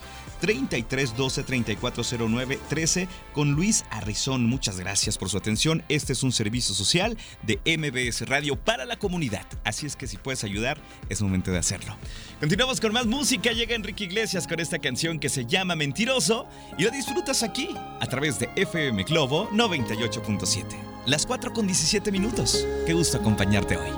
33 0.45 1.17
12 1.17 1.43
34 1.43 2.05
09 2.29 2.59
13 2.69 3.09
con 3.33 3.53
Luis 3.53 3.87
Arrizón. 3.91 4.45
Muchas 4.45 4.79
gracias 4.79 5.17
por 5.17 5.31
su 5.31 5.39
atención. 5.39 5.83
Este 5.89 6.13
es 6.13 6.23
un 6.23 6.33
servicio 6.33 6.75
social 6.75 7.17
de 7.43 7.59
MBS 7.65 8.29
Radio 8.29 8.57
para 8.57 8.85
la 8.85 8.99
comunidad. 8.99 9.47
Así 9.65 9.87
es 9.87 9.97
que 9.97 10.07
si 10.07 10.19
puedes 10.19 10.45
ayudar, 10.45 10.77
es 11.09 11.23
momento 11.23 11.51
de 11.51 11.57
hacerlo. 11.57 11.97
Continuamos 12.41 12.79
con 12.79 12.93
más 12.93 13.07
música. 13.07 13.53
Llega 13.53 13.75
Enrique 13.75 14.05
Iglesias 14.05 14.47
con 14.47 14.61
esta 14.61 14.81
canción 14.81 15.19
que 15.19 15.31
se 15.31 15.47
llama 15.47 15.77
Mentiroso 15.77 16.47
y 16.77 16.85
lo 16.85 16.91
disfrutas 16.91 17.43
aquí 17.43 17.71
a 18.01 18.07
través 18.07 18.39
de 18.39 18.51
FM 18.55 19.05
Globo 19.05 19.49
98.7. 19.51 20.67
Las 21.07 21.25
4 21.25 21.55
con 21.55 21.67
17 21.67 22.13
minutos. 22.13 22.67
Qué 22.85 22.93
gusto 22.93 23.17
acompañarte 23.17 23.79
hoy. 23.79 23.89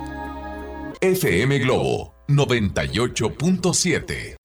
FM 1.00 1.58
Globo 1.58 2.14
98.7. 2.28 4.36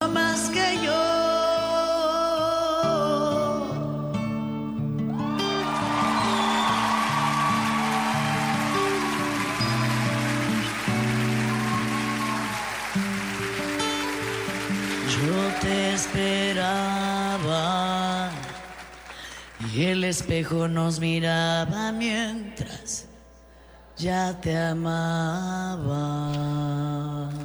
y 19.74 19.84
el 19.86 20.04
espejo 20.04 20.68
nos 20.68 21.00
miraba 21.00 21.92
mientras 21.92 23.08
ya 24.02 24.36
te 24.40 24.56
amaba. 24.56 25.92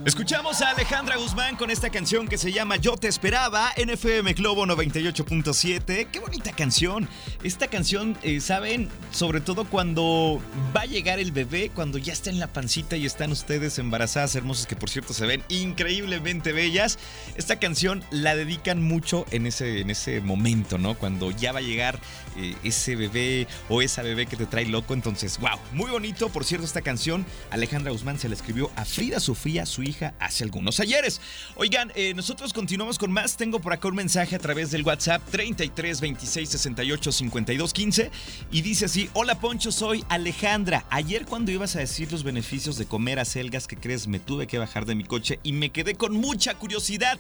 Escuchamos 0.07 0.61
a 0.61 0.69
Alejandra 0.69 1.17
Guzmán 1.17 1.57
con 1.57 1.69
esta 1.69 1.89
canción 1.89 2.29
que 2.29 2.37
se 2.37 2.53
llama 2.53 2.77
Yo 2.77 2.95
te 2.95 3.09
esperaba 3.09 3.69
en 3.75 3.89
FM 3.89 4.31
Globo 4.33 4.65
98.7. 4.65 6.07
Qué 6.09 6.19
bonita 6.19 6.53
canción. 6.53 7.09
Esta 7.43 7.67
canción, 7.67 8.17
eh, 8.23 8.39
¿saben? 8.39 8.89
Sobre 9.11 9.41
todo 9.41 9.65
cuando 9.65 10.41
va 10.75 10.81
a 10.81 10.85
llegar 10.85 11.19
el 11.19 11.33
bebé, 11.33 11.69
cuando 11.75 11.97
ya 11.97 12.13
está 12.13 12.29
en 12.29 12.39
la 12.39 12.47
pancita 12.47 12.95
y 12.95 13.05
están 13.05 13.33
ustedes 13.33 13.77
embarazadas, 13.79 14.33
hermosas, 14.35 14.65
que 14.65 14.77
por 14.77 14.89
cierto 14.89 15.13
se 15.13 15.25
ven 15.25 15.43
increíblemente 15.49 16.53
bellas. 16.53 16.97
Esta 17.35 17.59
canción 17.59 18.01
la 18.09 18.35
dedican 18.35 18.81
mucho 18.81 19.25
en 19.31 19.45
ese, 19.45 19.81
en 19.81 19.89
ese 19.89 20.21
momento, 20.21 20.77
¿no? 20.77 20.95
Cuando 20.95 21.31
ya 21.31 21.51
va 21.51 21.59
a 21.59 21.63
llegar 21.63 21.99
eh, 22.37 22.55
ese 22.63 22.95
bebé 22.95 23.45
o 23.67 23.81
esa 23.81 24.03
bebé 24.03 24.25
que 24.25 24.37
te 24.37 24.45
trae 24.45 24.65
loco. 24.67 24.93
Entonces, 24.93 25.37
wow, 25.37 25.59
muy 25.73 25.91
bonito. 25.91 26.29
Por 26.29 26.45
cierto, 26.47 26.65
esta 26.65 26.81
canción 26.81 27.25
Alejandra 27.51 27.91
Guzmán 27.91 28.19
se 28.19 28.29
la 28.29 28.35
escribió 28.35 28.71
a 28.75 28.85
Frida 28.85 29.19
Sofía, 29.19 29.65
su 29.65 29.83
hija, 29.83 30.13
hace 30.19 30.43
algunos 30.43 30.79
ayeres. 30.79 31.21
Oigan, 31.55 31.91
eh, 31.95 32.13
nosotros 32.13 32.53
continuamos 32.53 32.97
con 32.97 33.11
más. 33.11 33.37
Tengo 33.37 33.59
por 33.59 33.73
acá 33.73 33.87
un 33.87 33.95
mensaje 33.95 34.35
a 34.35 34.39
través 34.39 34.71
del 34.71 34.83
WhatsApp 34.83 35.21
33 35.29 36.01
26 36.01 36.49
68 36.49 37.11
52 37.11 37.73
15 37.73 38.11
y 38.51 38.61
dice 38.61 38.85
así: 38.85 39.09
Hola 39.13 39.39
Poncho, 39.39 39.71
soy 39.71 40.05
Alejandra. 40.09 40.85
Ayer 40.89 41.25
cuando 41.25 41.51
ibas 41.51 41.75
a 41.75 41.79
decir 41.79 42.11
los 42.11 42.23
beneficios 42.23 42.77
de 42.77 42.85
comer 42.85 43.19
acelgas, 43.19 43.67
que 43.67 43.77
crees? 43.77 44.07
Me 44.07 44.19
tuve 44.19 44.47
que 44.47 44.57
bajar 44.57 44.85
de 44.85 44.95
mi 44.95 45.03
coche 45.03 45.39
y 45.43 45.51
me 45.51 45.71
quedé 45.71 45.95
con 45.95 46.13
mucha 46.13 46.55
curiosidad. 46.55 47.19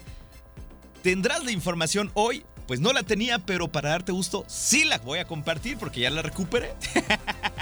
¿Tendrás 1.03 1.43
la 1.43 1.51
información 1.51 2.11
hoy? 2.13 2.45
Pues 2.67 2.81
no 2.81 2.91
la 2.91 3.03
tenía, 3.03 3.39
pero 3.39 3.69
para 3.69 3.91
darte 3.91 4.11
gusto 4.11 4.43
sí 4.47 4.83
la 4.83 4.97
voy 4.97 5.19
a 5.19 5.25
compartir 5.25 5.77
porque 5.77 6.01
ya 6.01 6.09
la 6.09 6.21
recuperé. 6.21 6.73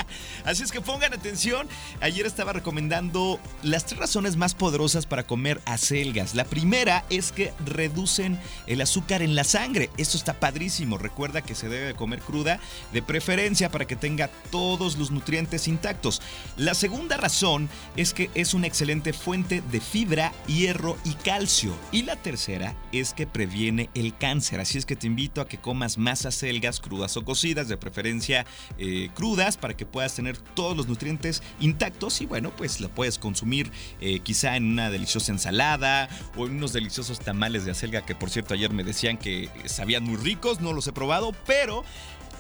Así 0.46 0.64
es 0.64 0.72
que 0.72 0.80
pongan 0.80 1.14
atención. 1.14 1.68
Ayer 2.02 2.26
estaba 2.26 2.54
recomendando 2.54 3.40
las 3.64 3.86
tres 3.86 4.00
razones 4.00 4.38
más 4.38 4.54
poderosas 4.54 5.06
para 5.08 5.26
comer 5.26 5.60
acelgas. 5.66 6.36
La 6.36 6.46
primera 6.46 7.04
es 7.10 7.32
que 7.32 7.52
reducen 7.66 8.40
el 8.68 8.82
azúcar 8.82 9.24
en 9.24 9.36
la 9.36 9.44
sangre. 9.44 9.90
Esto 9.98 10.18
está 10.18 10.40
padrísimo. 10.40 10.98
Recuerda 10.98 11.42
que 11.42 11.56
se 11.56 11.68
debe 11.68 11.96
comer 11.96 12.20
cruda, 12.20 12.60
de 12.94 13.02
preferencia 13.02 13.72
para 13.72 13.86
que 13.86 13.96
tenga 13.96 14.30
todos 14.52 14.98
los 14.98 15.10
nutrientes 15.10 15.68
intactos. 15.68 16.22
La 16.58 16.76
segunda 16.76 17.18
razón 17.18 17.68
es 17.96 18.14
que 18.14 18.30
es 18.36 18.54
una 18.54 18.68
excelente 18.68 19.14
fuente 19.14 19.64
de 19.72 19.82
fibra, 19.82 20.32
hierro 20.46 20.98
y 21.04 21.14
calcio. 21.16 21.76
Y 21.92 22.04
la 22.04 22.16
tercera 22.18 22.76
es 22.92 23.14
que 23.14 23.26
previene 23.26 23.90
el 23.96 24.16
cáncer. 24.16 24.60
Así 24.60 24.78
es 24.78 24.86
que 24.86 24.96
te 24.96 25.08
invito 25.08 25.42
a 25.42 25.48
que 25.48 25.58
comas 25.58 25.98
más 25.98 26.26
acelgas 26.26 26.80
crudas 26.80 27.18
o 27.18 27.26
cocidas, 27.26 27.68
de 27.68 27.78
preferencia 27.78 28.46
eh, 28.78 29.10
crudas, 29.16 29.58
para 29.58 29.76
que 29.76 29.86
puedas 29.86 30.14
tener 30.14 30.35
todos 30.54 30.76
los 30.76 30.88
nutrientes 30.88 31.44
intactos 31.60 32.22
y 32.22 32.26
bueno, 32.26 32.52
pues 32.56 32.80
lo 32.80 32.90
puedes 32.90 33.18
consumir 33.18 33.72
eh, 34.02 34.20
quizá 34.20 34.56
en 34.56 34.66
una 34.66 34.90
deliciosa 34.90 35.32
ensalada 35.32 36.10
o 36.36 36.46
en 36.46 36.54
unos 36.54 36.74
deliciosos 36.74 37.20
tamales 37.20 37.66
de 37.66 37.72
acelga 37.72 38.06
que 38.06 38.16
por 38.16 38.30
cierto 38.30 38.54
ayer 38.54 38.72
me 38.72 38.84
decían 38.84 39.18
que 39.18 39.50
sabían 39.66 40.04
muy 40.04 40.18
ricos, 40.18 40.62
no 40.62 40.74
los 40.74 40.88
he 40.88 40.94
probado, 40.94 41.34
pero 41.46 41.84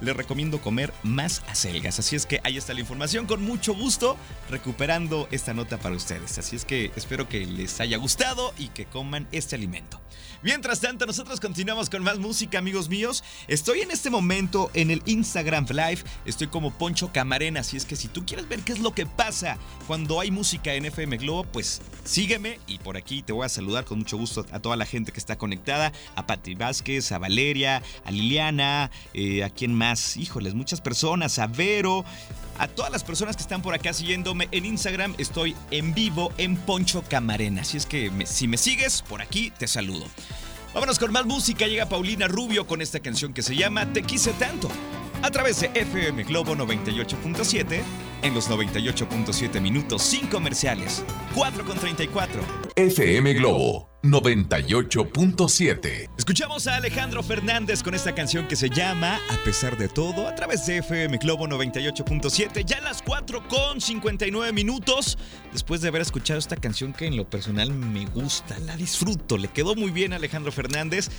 les 0.01 0.15
recomiendo 0.15 0.61
comer 0.61 0.93
más 1.03 1.43
acelgas. 1.47 1.99
Así 1.99 2.15
es 2.15 2.25
que 2.25 2.39
ahí 2.43 2.57
está 2.57 2.73
la 2.73 2.79
información, 2.79 3.25
con 3.25 3.43
mucho 3.43 3.73
gusto 3.73 4.17
recuperando 4.49 5.27
esta 5.31 5.53
nota 5.53 5.77
para 5.77 5.95
ustedes. 5.95 6.37
Así 6.37 6.55
es 6.55 6.65
que 6.65 6.91
espero 6.95 7.27
que 7.29 7.45
les 7.45 7.79
haya 7.79 7.97
gustado 7.97 8.53
y 8.57 8.69
que 8.69 8.85
coman 8.85 9.27
este 9.31 9.55
alimento. 9.55 10.01
Mientras 10.45 10.79
tanto, 10.79 11.07
nosotros 11.07 11.39
continuamos 11.39 11.89
con 11.89 12.03
más 12.03 12.19
música, 12.19 12.59
amigos 12.59 12.87
míos. 12.87 13.23
Estoy 13.47 13.81
en 13.81 13.89
este 13.89 14.11
momento 14.11 14.69
en 14.75 14.91
el 14.91 15.01
Instagram 15.07 15.65
Live. 15.69 16.03
Estoy 16.25 16.47
como 16.47 16.71
Poncho 16.71 17.11
Camarena. 17.11 17.61
Así 17.61 17.77
es 17.77 17.85
que 17.85 17.95
si 17.95 18.07
tú 18.07 18.25
quieres 18.27 18.47
ver 18.47 18.59
qué 18.59 18.73
es 18.73 18.79
lo 18.79 18.93
que 18.93 19.07
pasa 19.07 19.57
cuando 19.87 20.19
hay 20.19 20.29
música 20.29 20.75
en 20.75 20.85
FM 20.85 21.17
Globo, 21.17 21.45
pues 21.45 21.81
sígueme 22.03 22.59
y 22.67 22.77
por 22.77 22.95
aquí 22.95 23.23
te 23.23 23.33
voy 23.33 23.45
a 23.45 23.49
saludar 23.49 23.85
con 23.85 23.97
mucho 23.97 24.17
gusto 24.17 24.45
a 24.51 24.59
toda 24.59 24.75
la 24.75 24.85
gente 24.85 25.11
que 25.11 25.19
está 25.19 25.35
conectada. 25.35 25.91
A 26.15 26.27
Pati 26.27 26.53
Vázquez, 26.53 27.11
a 27.11 27.17
Valeria, 27.17 27.81
a 28.03 28.11
Liliana, 28.11 28.91
eh, 29.15 29.43
a 29.43 29.49
quien 29.49 29.73
más, 29.73 29.84
híjoles, 30.17 30.55
muchas 30.55 30.81
personas, 30.81 31.37
a 31.37 31.47
Vero, 31.47 32.03
a 32.57 32.67
todas 32.67 32.91
las 32.91 33.03
personas 33.03 33.35
que 33.35 33.43
están 33.43 33.61
por 33.61 33.73
acá 33.73 33.93
siguiéndome 33.93 34.47
en 34.51 34.65
Instagram, 34.65 35.13
estoy 35.17 35.55
en 35.71 35.93
vivo 35.93 36.31
en 36.37 36.57
Poncho 36.57 37.03
Camarena. 37.07 37.61
Así 37.61 37.77
es 37.77 37.85
que 37.85 38.11
si 38.25 38.47
me 38.47 38.57
sigues, 38.57 39.01
por 39.03 39.21
aquí 39.21 39.51
te 39.57 39.67
saludo. 39.67 40.05
Vámonos 40.73 40.99
con 40.99 41.11
más 41.11 41.25
música. 41.25 41.67
Llega 41.67 41.87
Paulina 41.87 42.27
Rubio 42.27 42.67
con 42.67 42.81
esta 42.81 42.99
canción 42.99 43.33
que 43.33 43.41
se 43.41 43.55
llama 43.55 43.93
Te 43.93 44.03
quise 44.03 44.33
tanto. 44.33 44.69
A 45.21 45.31
través 45.31 45.61
de 45.61 45.71
FM 45.73 46.23
Globo 46.23 46.55
98.7 46.55 47.81
en 48.21 48.33
los 48.33 48.49
98.7 48.49 49.61
minutos 49.61 50.01
sin 50.01 50.27
comerciales. 50.27 51.03
4 51.33 51.65
con 51.65 51.77
34. 51.77 52.41
FM 52.75 53.33
Globo 53.35 53.94
98.7. 54.05 56.09
Escuchamos 56.17 56.67
a 56.67 56.75
Alejandro 56.75 57.23
Fernández 57.23 57.81
con 57.81 57.95
esta 57.95 58.13
canción 58.13 58.47
que 58.47 58.55
se 58.55 58.69
llama 58.69 59.19
A 59.29 59.43
pesar 59.43 59.75
de 59.77 59.87
todo 59.87 60.27
a 60.27 60.35
través 60.35 60.67
de 60.67 60.77
FM 60.77 61.17
Globo 61.17 61.47
98.7. 61.47 62.63
Ya 62.65 62.77
a 62.77 62.81
las 62.81 63.01
4 63.01 63.47
con 63.47 63.81
59 63.81 64.53
minutos. 64.53 65.17
Después 65.51 65.81
de 65.81 65.87
haber 65.87 66.03
escuchado 66.03 66.37
esta 66.37 66.55
canción 66.55 66.93
que 66.93 67.07
en 67.07 67.17
lo 67.17 67.27
personal 67.27 67.73
me 67.73 68.05
gusta, 68.05 68.59
la 68.59 68.77
disfruto. 68.77 69.39
Le 69.39 69.47
quedó 69.47 69.73
muy 69.75 69.89
bien 69.89 70.13
a 70.13 70.17
Alejandro 70.17 70.51
Fernández. 70.51 71.09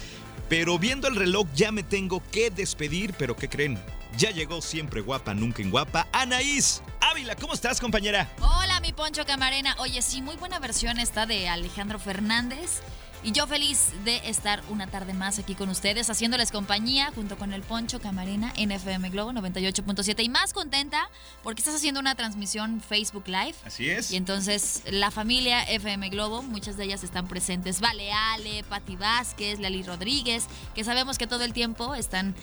Pero 0.48 0.78
viendo 0.78 1.08
el 1.08 1.16
reloj 1.16 1.48
ya 1.56 1.72
me 1.72 1.82
tengo 1.82 2.22
que 2.30 2.50
despedir. 2.50 3.14
Pero 3.18 3.34
¿qué 3.34 3.48
creen? 3.48 3.80
Ya 4.16 4.30
llegó 4.30 4.62
siempre 4.62 5.02
guapa, 5.02 5.34
nunca 5.34 5.62
en 5.62 5.70
guapa. 5.70 6.06
Anaís 6.12 6.82
Ávila, 7.00 7.36
¿cómo 7.36 7.52
estás, 7.52 7.80
compañera? 7.80 8.30
Hola, 8.40 8.80
mi 8.80 8.92
Poncho 8.92 9.26
Camarena. 9.26 9.76
Oye, 9.78 10.00
sí, 10.00 10.22
muy 10.22 10.36
buena 10.36 10.58
versión 10.58 10.98
esta 10.98 11.26
de 11.26 11.48
Alejandro 11.48 11.98
Fernández. 11.98 12.80
Y 13.22 13.32
yo 13.32 13.46
feliz 13.46 13.90
de 14.04 14.16
estar 14.28 14.62
una 14.68 14.86
tarde 14.86 15.12
más 15.12 15.38
aquí 15.38 15.54
con 15.54 15.68
ustedes, 15.68 16.08
haciéndoles 16.10 16.52
compañía 16.52 17.10
junto 17.14 17.36
con 17.36 17.52
el 17.52 17.62
Poncho 17.62 18.00
Camarena 18.00 18.52
en 18.56 18.70
FM 18.70 19.10
Globo 19.10 19.32
98.7. 19.32 20.22
Y 20.22 20.28
más 20.28 20.52
contenta 20.52 21.08
porque 21.42 21.60
estás 21.60 21.74
haciendo 21.74 22.00
una 22.00 22.14
transmisión 22.14 22.80
Facebook 22.80 23.26
Live. 23.26 23.54
Así 23.64 23.90
es. 23.90 24.10
Y 24.10 24.16
entonces 24.16 24.82
la 24.90 25.10
familia 25.10 25.62
FM 25.64 26.08
Globo, 26.10 26.42
muchas 26.42 26.76
de 26.76 26.84
ellas 26.84 27.02
están 27.02 27.26
presentes. 27.26 27.80
Vale 27.80 28.12
Ale, 28.12 28.64
Pati 28.64 28.96
Vázquez, 28.96 29.58
Lali 29.58 29.82
Rodríguez, 29.82 30.46
que 30.74 30.84
sabemos 30.84 31.18
que 31.18 31.26
todo 31.26 31.44
el 31.44 31.52
tiempo 31.52 31.94
están 31.94 32.34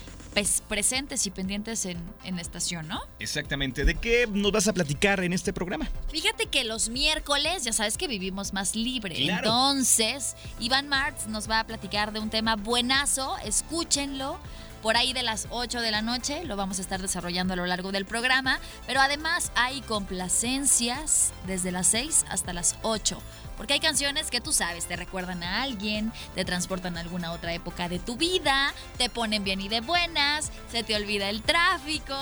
presentes 0.68 1.28
y 1.28 1.32
pendientes 1.32 1.86
en, 1.86 1.98
en 2.24 2.36
la 2.36 2.42
estación, 2.42 2.88
¿no? 2.88 3.02
Exactamente. 3.20 3.86
¿De 3.86 3.96
qué 3.96 4.28
nos 4.28 4.52
vas 4.52 4.68
a 4.68 4.74
platicar 4.74 5.24
en 5.24 5.34
este 5.34 5.54
programa? 5.54 5.90
Fíjate 6.12 6.48
que 6.48 6.64
los 6.64 6.90
miércoles, 6.90 7.64
ya 7.64 7.74
sabes 7.74 7.98
que 7.98 8.08
vivimos 8.08 8.54
más 8.54 8.76
libre. 8.76 9.16
Claro. 9.16 9.48
Entonces, 9.48 10.36
Iván 10.64 10.88
Martz 10.88 11.28
nos 11.28 11.50
va 11.50 11.60
a 11.60 11.66
platicar 11.66 12.14
de 12.14 12.22
un 12.22 12.30
tema 12.30 12.56
buenazo, 12.56 13.36
escúchenlo 13.44 14.40
por 14.82 14.96
ahí 14.96 15.12
de 15.12 15.22
las 15.22 15.48
8 15.50 15.82
de 15.82 15.92
la 15.92 16.02
noche. 16.02 16.46
Lo 16.46 16.56
vamos 16.56 16.80
a 16.80 16.82
estar 16.82 17.02
desarrollando 17.02 17.52
a 17.52 17.58
lo 17.58 17.66
largo 17.66 17.92
del 17.92 18.06
programa. 18.06 18.62
Pero 18.88 19.02
además 19.02 19.52
hay 19.56 19.82
complacencias 19.82 21.34
desde 21.46 21.74
las 21.74 21.88
6 21.88 22.28
hasta 22.30 22.54
las 22.54 22.78
8. 22.82 23.22
Porque 23.58 23.74
hay 23.74 23.82
canciones 23.82 24.32
que 24.32 24.40
tú 24.40 24.54
sabes, 24.54 24.86
te 24.86 24.96
recuerdan 24.96 25.44
a 25.44 25.64
alguien, 25.64 26.14
te 26.34 26.46
transportan 26.46 26.96
a 26.96 27.02
alguna 27.02 27.34
otra 27.34 27.54
época 27.54 27.90
de 27.90 28.00
tu 28.00 28.16
vida, 28.16 28.74
te 28.98 29.10
ponen 29.10 29.44
bien 29.44 29.60
y 29.60 29.68
de 29.68 29.82
buenas, 29.82 30.50
se 30.72 30.84
te 30.84 30.96
olvida 30.96 31.30
el 31.30 31.42
tráfico, 31.42 32.16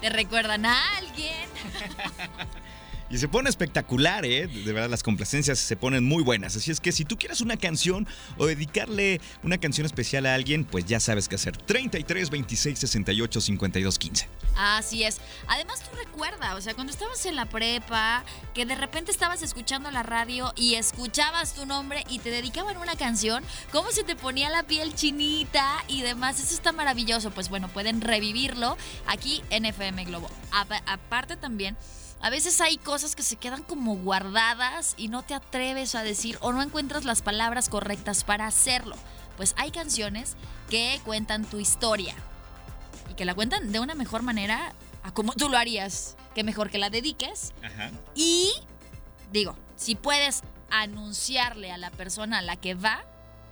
te 0.00 0.10
recuerdan 0.10 0.66
a 0.66 0.96
alguien. 0.96 1.48
Y 3.08 3.18
se 3.18 3.28
pone 3.28 3.48
espectacular, 3.48 4.24
¿eh? 4.24 4.48
De 4.48 4.72
verdad, 4.72 4.90
las 4.90 5.04
complacencias 5.04 5.60
se 5.60 5.76
ponen 5.76 6.04
muy 6.04 6.24
buenas. 6.24 6.56
Así 6.56 6.72
es 6.72 6.80
que 6.80 6.90
si 6.90 7.04
tú 7.04 7.16
quieres 7.16 7.40
una 7.40 7.56
canción 7.56 8.06
o 8.36 8.46
dedicarle 8.46 9.20
una 9.44 9.58
canción 9.58 9.86
especial 9.86 10.26
a 10.26 10.34
alguien, 10.34 10.64
pues 10.64 10.86
ya 10.86 10.98
sabes 10.98 11.28
qué 11.28 11.36
hacer. 11.36 11.56
33 11.56 12.30
26 12.30 12.78
68 12.78 13.40
52 13.40 13.98
15. 13.98 14.28
Así 14.56 15.04
es. 15.04 15.18
Además, 15.46 15.82
tú 15.82 15.96
recuerda, 15.96 16.56
o 16.56 16.60
sea, 16.60 16.74
cuando 16.74 16.92
estabas 16.92 17.24
en 17.26 17.36
la 17.36 17.46
prepa, 17.46 18.24
que 18.54 18.66
de 18.66 18.74
repente 18.74 19.12
estabas 19.12 19.40
escuchando 19.42 19.90
la 19.92 20.02
radio 20.02 20.52
y 20.56 20.74
escuchabas 20.74 21.54
tu 21.54 21.64
nombre 21.64 22.04
y 22.08 22.18
te 22.18 22.30
dedicaban 22.30 22.76
una 22.76 22.96
canción, 22.96 23.44
cómo 23.70 23.92
se 23.92 24.02
te 24.02 24.16
ponía 24.16 24.50
la 24.50 24.64
piel 24.64 24.94
chinita 24.94 25.84
y 25.86 26.02
demás. 26.02 26.40
Eso 26.40 26.54
está 26.54 26.72
maravilloso. 26.72 27.30
Pues 27.30 27.50
bueno, 27.50 27.68
pueden 27.68 28.00
revivirlo 28.00 28.76
aquí 29.06 29.44
en 29.50 29.64
FM 29.64 30.06
Globo. 30.06 30.28
aparte 30.86 31.36
también 31.36 31.76
a 32.20 32.30
veces 32.30 32.60
hay 32.60 32.76
cosas 32.78 33.14
que 33.14 33.22
se 33.22 33.36
quedan 33.36 33.62
como 33.62 33.96
guardadas 33.96 34.94
y 34.96 35.08
no 35.08 35.22
te 35.22 35.34
atreves 35.34 35.94
a 35.94 36.02
decir 36.02 36.38
o 36.40 36.52
no 36.52 36.62
encuentras 36.62 37.04
las 37.04 37.22
palabras 37.22 37.68
correctas 37.68 38.24
para 38.24 38.46
hacerlo. 38.46 38.96
Pues 39.36 39.54
hay 39.58 39.70
canciones 39.70 40.36
que 40.70 41.00
cuentan 41.04 41.44
tu 41.44 41.60
historia 41.60 42.14
y 43.10 43.14
que 43.14 43.24
la 43.24 43.34
cuentan 43.34 43.70
de 43.70 43.80
una 43.80 43.94
mejor 43.94 44.22
manera 44.22 44.72
a 45.02 45.12
como 45.12 45.32
tú 45.34 45.48
lo 45.48 45.58
harías. 45.58 46.16
Que 46.34 46.42
mejor 46.42 46.68
que 46.68 46.78
la 46.78 46.90
dediques. 46.90 47.52
Ajá. 47.62 47.90
Y 48.14 48.52
digo, 49.32 49.56
si 49.76 49.94
puedes 49.94 50.42
anunciarle 50.70 51.72
a 51.72 51.78
la 51.78 51.90
persona 51.90 52.38
a 52.38 52.42
la 52.42 52.56
que 52.56 52.74
va 52.74 53.04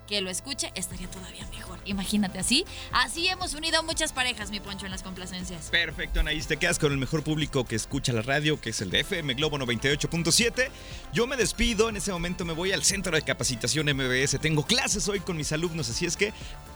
que 0.07 0.20
lo 0.20 0.30
escuche, 0.30 0.72
estaría 0.74 1.11
todavía 1.11 1.46
mejor. 1.50 1.78
Imagínate 1.84 2.38
así. 2.38 2.64
Así 2.92 3.28
hemos 3.28 3.55
unido 3.55 3.82
muchas 3.82 4.12
parejas, 4.12 4.50
mi 4.50 4.61
Poncho, 4.61 4.86
en 4.86 4.92
las 4.92 5.02
complacencias. 5.02 5.70
Perfecto, 5.70 6.20
Anaís. 6.20 6.46
Te 6.46 6.57
quedas 6.57 6.78
con 6.78 6.92
el 6.92 6.98
mejor 6.98 7.22
público 7.22 7.64
que 7.64 7.76
escucha 7.76 8.12
la 8.12 8.22
radio, 8.22 8.61
que 8.61 8.70
es 8.70 8.80
el 8.80 8.90
de 8.90 9.00
FM 9.00 9.34
Globo 9.34 9.59
98.7. 9.59 10.68
Yo 11.12 11.26
me 11.26 11.36
despido. 11.36 11.88
En 11.88 11.96
ese 11.96 12.12
momento 12.12 12.44
me 12.44 12.52
voy 12.52 12.72
al 12.72 12.84
centro 12.84 13.14
de 13.14 13.22
capacitación 13.22 13.86
MBS. 13.86 14.38
Tengo 14.40 14.64
clases 14.66 15.09
hoy 15.09 15.20
con 15.20 15.36
mis 15.36 15.52
alumnos, 15.52 15.88
así 15.90 16.07
es 16.07 16.16
que 16.16 16.32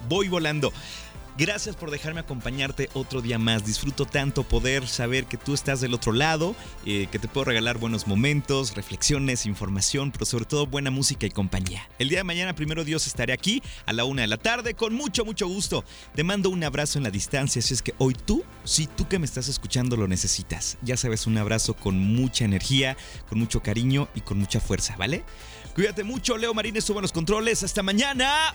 voy 0.09 0.29
volando. 0.29 0.72
Gracias 1.39 1.76
por 1.76 1.93
dejarme 1.93 2.18
acompañarte 2.18 2.91
otro 2.95 3.22
día 3.22 3.39
más. 3.39 3.64
Disfruto 3.64 4.07
tanto 4.07 4.43
poder 4.43 4.89
saber 4.89 5.26
que 5.26 5.36
tú 5.36 5.55
estás 5.55 5.80
del 5.80 5.95
otro 5.95 6.11
lado, 6.11 6.57
eh, 6.84 7.07
que 7.12 7.20
te 7.20 7.28
puedo 7.28 7.45
regalar 7.45 7.78
buenos 7.78 8.09
momentos, 8.09 8.74
reflexiones, 8.74 9.47
información, 9.47 10.11
pero 10.11 10.26
sobre 10.26 10.47
todo 10.47 10.66
buena 10.66 10.91
música 10.91 11.26
y 11.26 11.30
compañía. 11.30 11.89
El 12.01 12.09
día 12.09 12.18
de 12.18 12.24
mañana, 12.24 12.57
primero 12.57 12.82
Dios, 12.82 13.07
estaré 13.07 13.32
aquí 13.32 13.62
a 13.86 13.93
la 13.93 14.05
una 14.05 14.22
de 14.22 14.26
la 14.26 14.36
tarde 14.36 14.74
con 14.74 14.95
mucho, 14.95 15.24
mucho 15.24 15.47
gusto. 15.47 15.84
Te 16.12 16.24
mando 16.24 16.51
un 16.51 16.64
abrazo 16.64 16.99
en 16.99 17.05
la 17.05 17.11
distancia, 17.12 17.62
si 17.62 17.72
es 17.72 17.82
que 17.82 17.95
hoy 17.99 18.14
tú, 18.14 18.43
si 18.64 18.89
tú 18.89 19.07
que 19.07 19.20
me 19.20 19.24
estás 19.24 19.47
escuchando 19.47 19.97
lo 19.97 20.09
necesitas. 20.09 20.76
Ya 20.82 20.97
sabes, 20.97 21.28
un 21.28 21.39
abrazo 21.39 21.74
con 21.74 22.01
mucha 22.01 22.47
energía, 22.47 22.97
con 23.28 23.39
mucho 23.39 23.62
cariño 23.62 24.09
y 24.16 24.22
con 24.22 24.41
mucha 24.41 24.59
fuerza, 24.59 24.97
¿vale? 24.97 25.22
Cuídate 25.76 26.03
mucho, 26.03 26.36
Leo 26.36 26.53
Marines, 26.53 26.82
suban 26.82 27.03
los 27.03 27.12
controles. 27.12 27.62
Hasta 27.62 27.84
mañana. 27.84 28.55